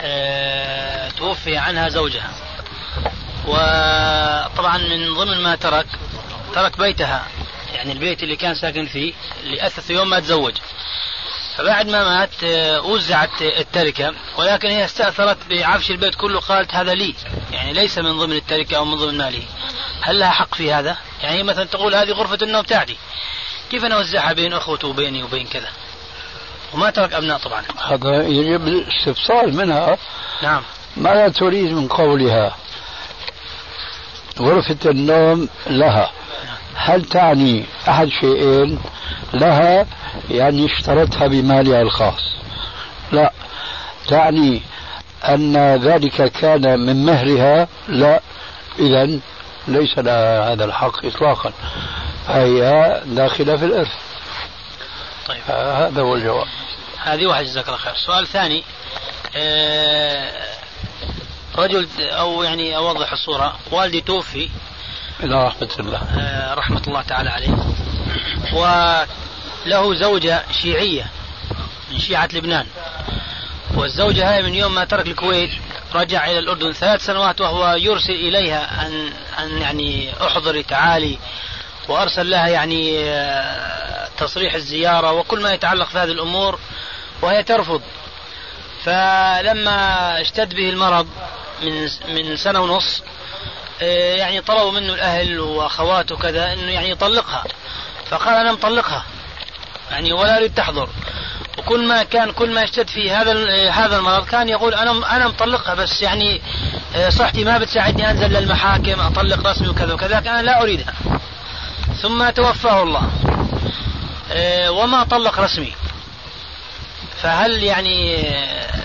آه، 0.00 1.08
توفي 1.08 1.56
عنها 1.56 1.88
زوجها. 1.88 2.30
وطبعا 3.46 4.78
من 4.78 5.14
ضمن 5.14 5.40
ما 5.42 5.56
ترك 5.56 5.86
ترك 6.54 6.78
بيتها 6.78 7.26
يعني 7.74 7.92
البيت 7.92 8.22
اللي 8.22 8.36
كان 8.36 8.54
ساكن 8.54 8.86
فيه 8.86 9.12
اللي 9.42 9.66
أسس 9.66 9.90
يوم 9.90 10.10
ما 10.10 10.20
تزوج. 10.20 10.54
فبعد 11.56 11.88
ما 11.88 12.04
مات 12.18 12.44
آه، 12.44 12.80
وزعت 12.80 13.42
التركة. 13.42 14.12
ولكن 14.36 14.68
هي 14.68 14.84
استأثرت 14.84 15.38
بعفش 15.50 15.90
البيت 15.90 16.14
كله 16.14 16.40
قالت 16.40 16.74
هذا 16.74 16.94
لي. 16.94 17.14
يعني 17.52 17.72
ليس 17.72 17.98
من 17.98 18.18
ضمن 18.18 18.36
التركة 18.36 18.76
أو 18.76 18.84
من 18.84 18.94
ضمن 18.94 19.18
ماله. 19.18 19.42
هل 20.00 20.18
لها 20.18 20.30
حق 20.30 20.54
في 20.54 20.72
هذا؟ 20.72 20.96
يعني 21.22 21.42
مثلا 21.42 21.64
تقول 21.64 21.94
هذه 21.94 22.10
غرفة 22.10 22.38
النوم 22.42 22.62
بتاعتي 22.62 22.96
كيف 23.70 23.84
أنا 23.84 23.94
أوزعها 23.94 24.32
بين 24.32 24.52
أخوته 24.52 24.88
وبيني 24.88 25.22
وبين 25.22 25.46
كذا؟ 25.46 25.68
وما 26.74 26.90
ترك 26.90 27.12
أبناء 27.12 27.38
طبعا. 27.38 27.62
هذا 27.88 28.26
يجب 28.26 28.68
الاستفصال 28.68 29.56
منها. 29.56 29.98
نعم. 30.42 30.62
ماذا 30.96 31.28
تريد 31.28 31.72
من 31.72 31.88
قولها. 31.88 32.56
غرفة 34.38 34.90
النوم 34.90 35.48
لها. 35.66 36.10
هل 36.74 37.04
تعني 37.04 37.64
أحد 37.88 38.08
شيئين؟ 38.08 38.78
لها 39.34 39.86
يعني 40.30 40.66
اشترتها 40.66 41.26
بمالها 41.26 41.82
الخاص. 41.82 42.36
لا. 43.12 43.32
تعني 44.08 44.62
أن 45.28 45.56
ذلك 45.76 46.32
كان 46.32 46.80
من 46.80 47.06
مهرها؟ 47.06 47.68
لا. 47.88 48.20
إذا 48.78 49.20
ليس 49.68 49.98
لها 49.98 50.52
هذا 50.52 50.64
الحق 50.64 51.06
إطلاقا. 51.06 51.52
هي 52.28 53.02
داخلة 53.06 53.56
في 53.56 53.64
الإرث. 53.64 53.92
طيب. 55.28 55.40
هذا 55.48 56.02
هو 56.02 56.14
الجواب. 56.14 56.46
هذه 57.02 57.26
واحد 57.26 57.44
جزاك 57.44 57.66
الله 57.66 57.78
خير. 57.78 57.94
سؤال 57.94 58.26
ثاني. 58.26 58.64
آه، 59.36 60.30
رجل 61.58 61.88
أو 62.00 62.42
يعني 62.42 62.76
أوضح 62.76 63.12
الصورة. 63.12 63.58
والدي 63.70 64.00
توفي. 64.00 64.48
إلى 65.20 65.44
رحمة 65.44 65.70
الله. 65.80 65.98
آه، 65.98 66.54
رحمة 66.54 66.82
الله 66.86 67.02
تعالى 67.02 67.30
عليه. 67.30 67.56
وله 68.52 69.94
زوجة 69.94 70.42
شيعية 70.62 71.06
من 71.90 71.98
شيعة 71.98 72.28
لبنان. 72.32 72.66
والزوجة 73.74 74.34
هاي 74.34 74.42
من 74.42 74.54
يوم 74.54 74.74
ما 74.74 74.84
ترك 74.84 75.06
الكويت 75.06 75.50
رجع 75.94 76.26
إلى 76.26 76.38
الأردن 76.38 76.72
ثلاث 76.72 77.06
سنوات 77.06 77.40
وهو 77.40 77.74
يرسل 77.74 78.12
إليها 78.12 78.86
ان 78.86 79.12
أن 79.38 79.58
يعني 79.58 80.12
احضري 80.26 80.62
تعالي. 80.62 81.18
وارسل 81.88 82.30
لها 82.30 82.48
يعني 82.48 82.98
آه، 83.10 84.08
تصريح 84.18 84.54
الزيارة 84.54 85.12
وكل 85.12 85.42
ما 85.42 85.52
يتعلق 85.52 85.88
في 85.88 85.98
هذه 85.98 86.10
الأمور 86.10 86.58
وهي 87.22 87.42
ترفض. 87.42 87.82
فلما 88.84 90.20
اشتد 90.20 90.54
به 90.54 90.70
المرض 90.70 91.08
من 91.62 91.88
من 92.08 92.36
سنة 92.36 92.60
ونص 92.60 93.02
آه، 93.82 94.14
يعني 94.16 94.40
طلبوا 94.40 94.72
منه 94.72 94.94
الأهل 94.94 95.40
وأخواته 95.40 96.16
كذا 96.16 96.52
إنه 96.52 96.70
يعني 96.72 96.90
يطلقها. 96.90 97.44
فقال 98.10 98.34
أنا 98.34 98.52
مطلقها. 98.52 99.04
يعني 99.90 100.12
ولا 100.12 100.36
أريد 100.38 100.54
تحضر. 100.54 100.88
وكل 101.58 101.88
ما 101.88 102.02
كان 102.02 102.30
كل 102.32 102.50
ما 102.50 102.64
اشتد 102.64 102.88
في 102.88 103.10
هذا 103.10 103.32
ال- 103.32 103.68
هذا 103.68 103.96
المرض 103.96 104.26
كان 104.26 104.48
يقول 104.48 104.74
أنا 104.74 105.16
أنا 105.16 105.28
مطلقها 105.28 105.74
بس 105.74 106.02
يعني 106.02 106.40
آه، 106.96 107.08
صحتي 107.10 107.44
ما 107.44 107.58
بتساعدني 107.58 108.10
أنزل 108.10 108.32
للمحاكم 108.32 109.00
أطلق 109.00 109.46
رسمي 109.46 109.68
وكذا 109.68 109.94
وكذا 109.94 110.18
أنا 110.18 110.42
لا 110.42 110.62
أريدها. 110.62 110.94
ثم 112.02 112.30
توفاه 112.30 112.82
الله. 112.82 113.10
آه، 114.32 114.70
وما 114.70 115.04
طلق 115.04 115.40
رسمي. 115.40 115.72
فهل 117.22 117.62
يعني 117.62 118.16
آه، 118.16 118.80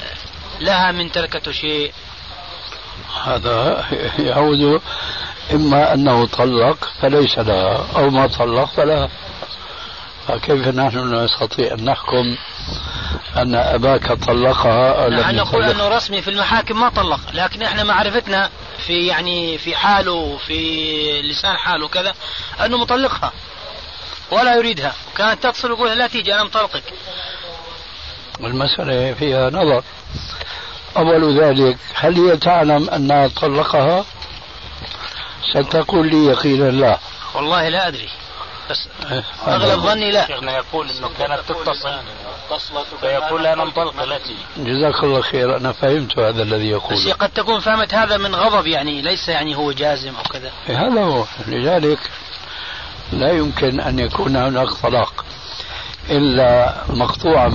لها 0.60 0.92
من 0.92 1.12
تركته 1.12 1.52
شيء؟ 1.52 1.94
هذا 3.24 3.86
يعود 4.20 4.82
إما 5.54 5.94
أنه 5.94 6.26
طلق 6.28 6.90
فليس 7.02 7.40
لها 7.40 7.86
أو 7.96 8.10
ما 8.10 8.28
طلق 8.28 8.66
فلها. 8.66 9.10
فكيف 10.28 10.68
نحن 10.68 11.24
نستطيع 11.24 11.74
أن 11.74 11.86
نحكم؟ 11.86 12.38
أن 13.38 13.56
أباك 13.56 14.12
طلقها 14.14 15.04
أو 15.04 15.08
لم 15.08 15.20
نحن 15.20 15.36
نقول 15.36 15.64
يطلقها. 15.64 15.72
أنه 15.88 15.96
رسمي 15.98 16.22
في 16.22 16.30
المحاكم 16.30 16.80
ما 16.80 16.90
طلق 16.90 17.20
لكن 17.34 17.62
إحنا 17.64 17.84
معرفتنا 17.84 18.50
في 18.88 19.08
يعني 19.08 19.58
في 19.58 19.76
حاله 19.76 20.12
وفي 20.12 21.22
لسان 21.22 21.58
حاله 21.58 21.88
كذا 21.88 22.14
أنه 22.66 22.78
مطلقها 22.78 23.32
ولا 24.32 24.56
يريدها. 24.56 24.94
كانت 25.18 25.44
تتصل 25.44 25.72
ويقول 25.72 25.98
لا 25.98 26.08
تيجي 26.08 26.36
أنا 26.36 26.44
مطلقك. 26.44 26.84
المسألة 28.40 29.14
فيها 29.14 29.50
نظر. 29.50 29.84
أول 30.98 31.40
ذلك 31.44 31.78
هل 31.96 32.16
هي 32.30 32.38
تعلم 32.38 32.90
أنها 32.90 33.28
طلقها؟ 33.28 34.06
ستقول 35.54 36.08
لي 36.10 36.26
يقينا 36.26 36.72
لا. 36.72 37.00
والله 37.36 37.70
لا 37.70 37.88
أدري 37.88 38.10
بس 38.70 38.88
إيه، 39.12 39.24
هذا- 39.46 39.76
ظني 39.76 40.12
لا. 40.12 40.28
شيخنا 40.28 40.52
يقول 40.58 40.90
إنه 40.90 41.10
كانت 41.20 41.40
تتصل. 41.50 41.90
فيقول 43.02 43.48
أنا 43.48 43.66
مطلقه 43.66 44.06
لا 44.06 44.18
تجي 44.18 44.36
جزاك 44.58 45.04
الله 45.04 45.22
خير. 45.22 45.58
أنا 45.58 45.72
فهمت 45.72 46.20
هذا 46.20 46.44
الذي 46.44 46.74
بس 46.74 46.82
يقول 46.82 47.14
قد 47.14 47.30
تكون 47.30 47.60
فهمت 47.60 47.94
هذا 47.94 48.18
من 48.18 48.36
غضب 48.36 48.68
يعني 48.68 49.02
ليس 49.02 49.30
يعني 49.30 49.56
هو 49.56 49.72
جازم 49.72 50.16
أو 50.16 50.24
كذا. 50.24 50.52
هذا 50.66 51.04
هو. 51.04 51.26
لذلك 51.48 52.00
لا 53.14 53.32
يمكن 53.32 53.80
أن 53.80 54.00
يكون 54.00 54.36
هناك 54.36 54.70
طلاق 54.70 55.26
إلا 56.10 56.76
مقطوعا 56.90 57.48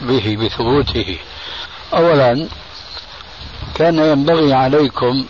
به 0.00 0.36
بثبوته. 0.40 1.18
أولا 1.94 2.48
كان 3.74 3.98
ينبغي 3.98 4.54
عليكم 4.54 5.26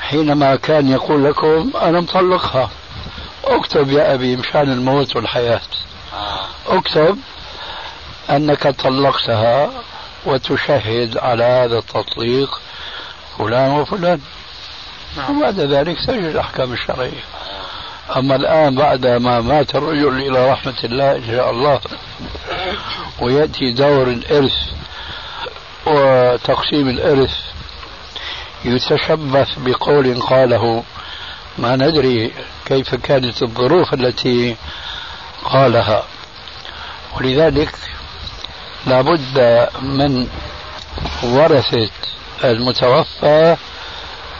حينما 0.00 0.56
كان 0.56 0.88
يقول 0.88 1.24
لكم 1.24 1.70
أنا 1.82 2.00
مطلقها. 2.00 2.70
اكتب 3.44 3.90
يا 3.90 4.14
أبي 4.14 4.36
مشان 4.36 4.72
الموت 4.72 5.16
والحياة. 5.16 5.60
اكتب 6.66 7.18
أنك 8.30 8.68
طلقتها 8.68 9.70
وتشهد 10.26 11.18
على 11.18 11.44
هذا 11.44 11.78
التطليق 11.78 12.60
فلان 13.38 13.70
وفلان. 13.70 14.20
وبعد 15.30 15.60
ذلك 15.60 15.96
تجد 16.06 16.24
الأحكام 16.24 16.72
الشرعية. 16.72 17.22
أما 18.16 18.36
الآن 18.36 18.74
بعد 18.74 19.06
ما 19.06 19.40
مات 19.40 19.74
الرجل 19.74 20.22
إلى 20.22 20.50
رحمة 20.52 20.74
الله 20.84 21.16
إن 21.16 21.26
شاء 21.26 21.50
الله 21.50 21.80
ويأتي 23.20 23.72
دور 23.72 24.02
الإرث 24.02 24.56
وتقسيم 25.86 26.88
الإرث 26.88 27.34
يتشبث 28.64 29.48
بقول 29.56 30.20
قاله 30.20 30.84
ما 31.58 31.76
ندري 31.76 32.32
كيف 32.66 32.94
كانت 32.94 33.42
الظروف 33.42 33.94
التي 33.94 34.56
قالها. 35.44 36.02
ولذلك 37.16 37.74
لابد 38.86 39.68
من 39.82 40.26
ورثة 41.22 41.90
المتوفى 42.44 43.56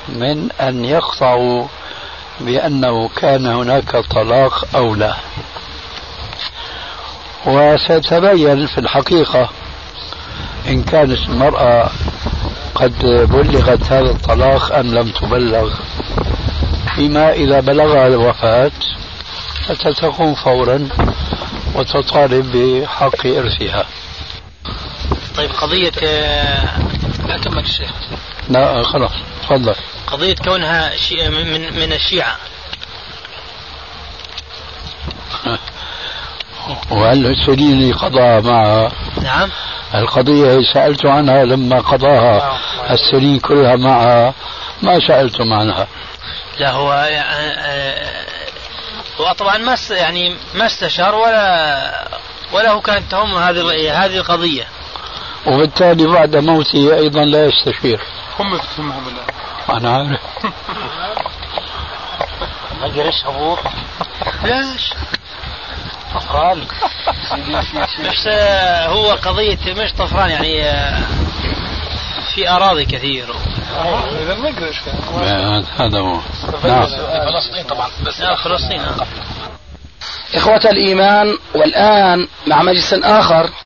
من 0.08 0.50
أن 0.60 0.84
يقطعوا 0.84 1.66
بأنه 2.40 3.08
كان 3.08 3.46
هناك 3.46 3.96
طلاق 3.96 4.64
أو 4.76 4.94
لا. 4.94 5.14
وسيتبين 7.46 8.66
في 8.66 8.78
الحقيقة 8.78 9.50
إن 10.68 10.82
كانت 10.82 11.18
المرأة 11.28 11.90
قد 12.74 12.98
بلغت 13.04 13.92
هذا 13.92 14.10
الطلاق 14.10 14.72
أم 14.72 14.94
لم 14.94 15.10
تبلغ. 15.10 15.74
فيما 16.96 17.32
إذا 17.32 17.60
بلغها 17.60 18.06
الوفاة 18.06 18.70
فتقوم 19.66 20.34
فورا 20.34 20.88
وتطالب 21.74 22.56
بحق 22.56 23.26
إرثها. 23.26 23.86
طيب 25.34 25.50
قضية 25.50 25.90
لا 27.26 27.38
كمل 27.38 27.58
الشيخ؟ 27.58 27.90
لا 28.48 28.82
خلاص 28.82 29.12
تفضل. 29.42 29.74
قضية 30.06 30.34
كونها 30.34 30.92
من 31.28 31.74
من 31.80 31.92
الشيعة. 31.92 32.36
وهل 36.90 37.26
السنين 37.26 37.94
قضاها 37.94 38.40
معها؟ 38.40 38.92
نعم. 39.22 39.50
القضية 39.94 40.58
سألت 40.74 41.06
عنها 41.06 41.44
لما 41.44 41.80
قضاها. 41.80 42.58
السنين 42.90 43.38
كلها 43.40 43.76
معها. 43.76 44.34
ما 44.82 45.08
سألتم 45.08 45.52
عنها. 45.52 45.86
لا 46.58 46.70
هو 46.70 46.92
آه، 46.92 48.26
هو 49.20 49.32
طبعا 49.32 49.58
ما 49.58 49.76
يعني 49.90 50.36
ما 50.54 50.66
استشار 50.66 51.14
ولا 51.14 52.08
ولا 52.52 52.70
هو 52.70 52.80
كانت 52.80 53.10
تهم 53.10 53.36
هذه 53.36 54.04
هذه 54.04 54.16
القضية. 54.16 54.64
وبالتالي 55.46 56.06
بعد 56.06 56.36
موته 56.36 56.94
أيضا 56.94 57.24
لا 57.24 57.46
يستشير 57.46 58.00
هم 58.40 58.56
تفهمهم 58.56 59.08
الآن. 59.08 59.76
أنا 59.76 59.96
عارف. 59.96 60.20
ما 62.80 62.86
قرش 62.86 63.24
أبوك 63.26 63.58
ليش؟ 64.44 64.94
طفران. 66.14 66.58
مش 68.00 68.28
هو 68.86 69.10
قضية 69.12 69.58
مش 69.74 69.92
طفران 69.92 70.30
يعني 70.30 70.64
آه، 70.64 71.00
في 72.34 72.50
أراضي 72.50 72.84
كثير. 72.84 73.34
إذا 74.22 74.34
ما 74.34 74.48
قرش 74.48 74.80
هذا 75.78 75.98
هو. 75.98 76.20
نعم. 76.64 76.86
فلسطين 76.86 77.64
طبعا 77.68 77.88
بس 78.06 78.20
نعم 78.20 78.36
فلسطين 78.36 78.82
إخوة 80.34 80.56
الإيمان 80.64 81.38
والآن 81.54 82.28
مع 82.46 82.62
مجلس 82.62 82.94
آخر. 82.94 83.50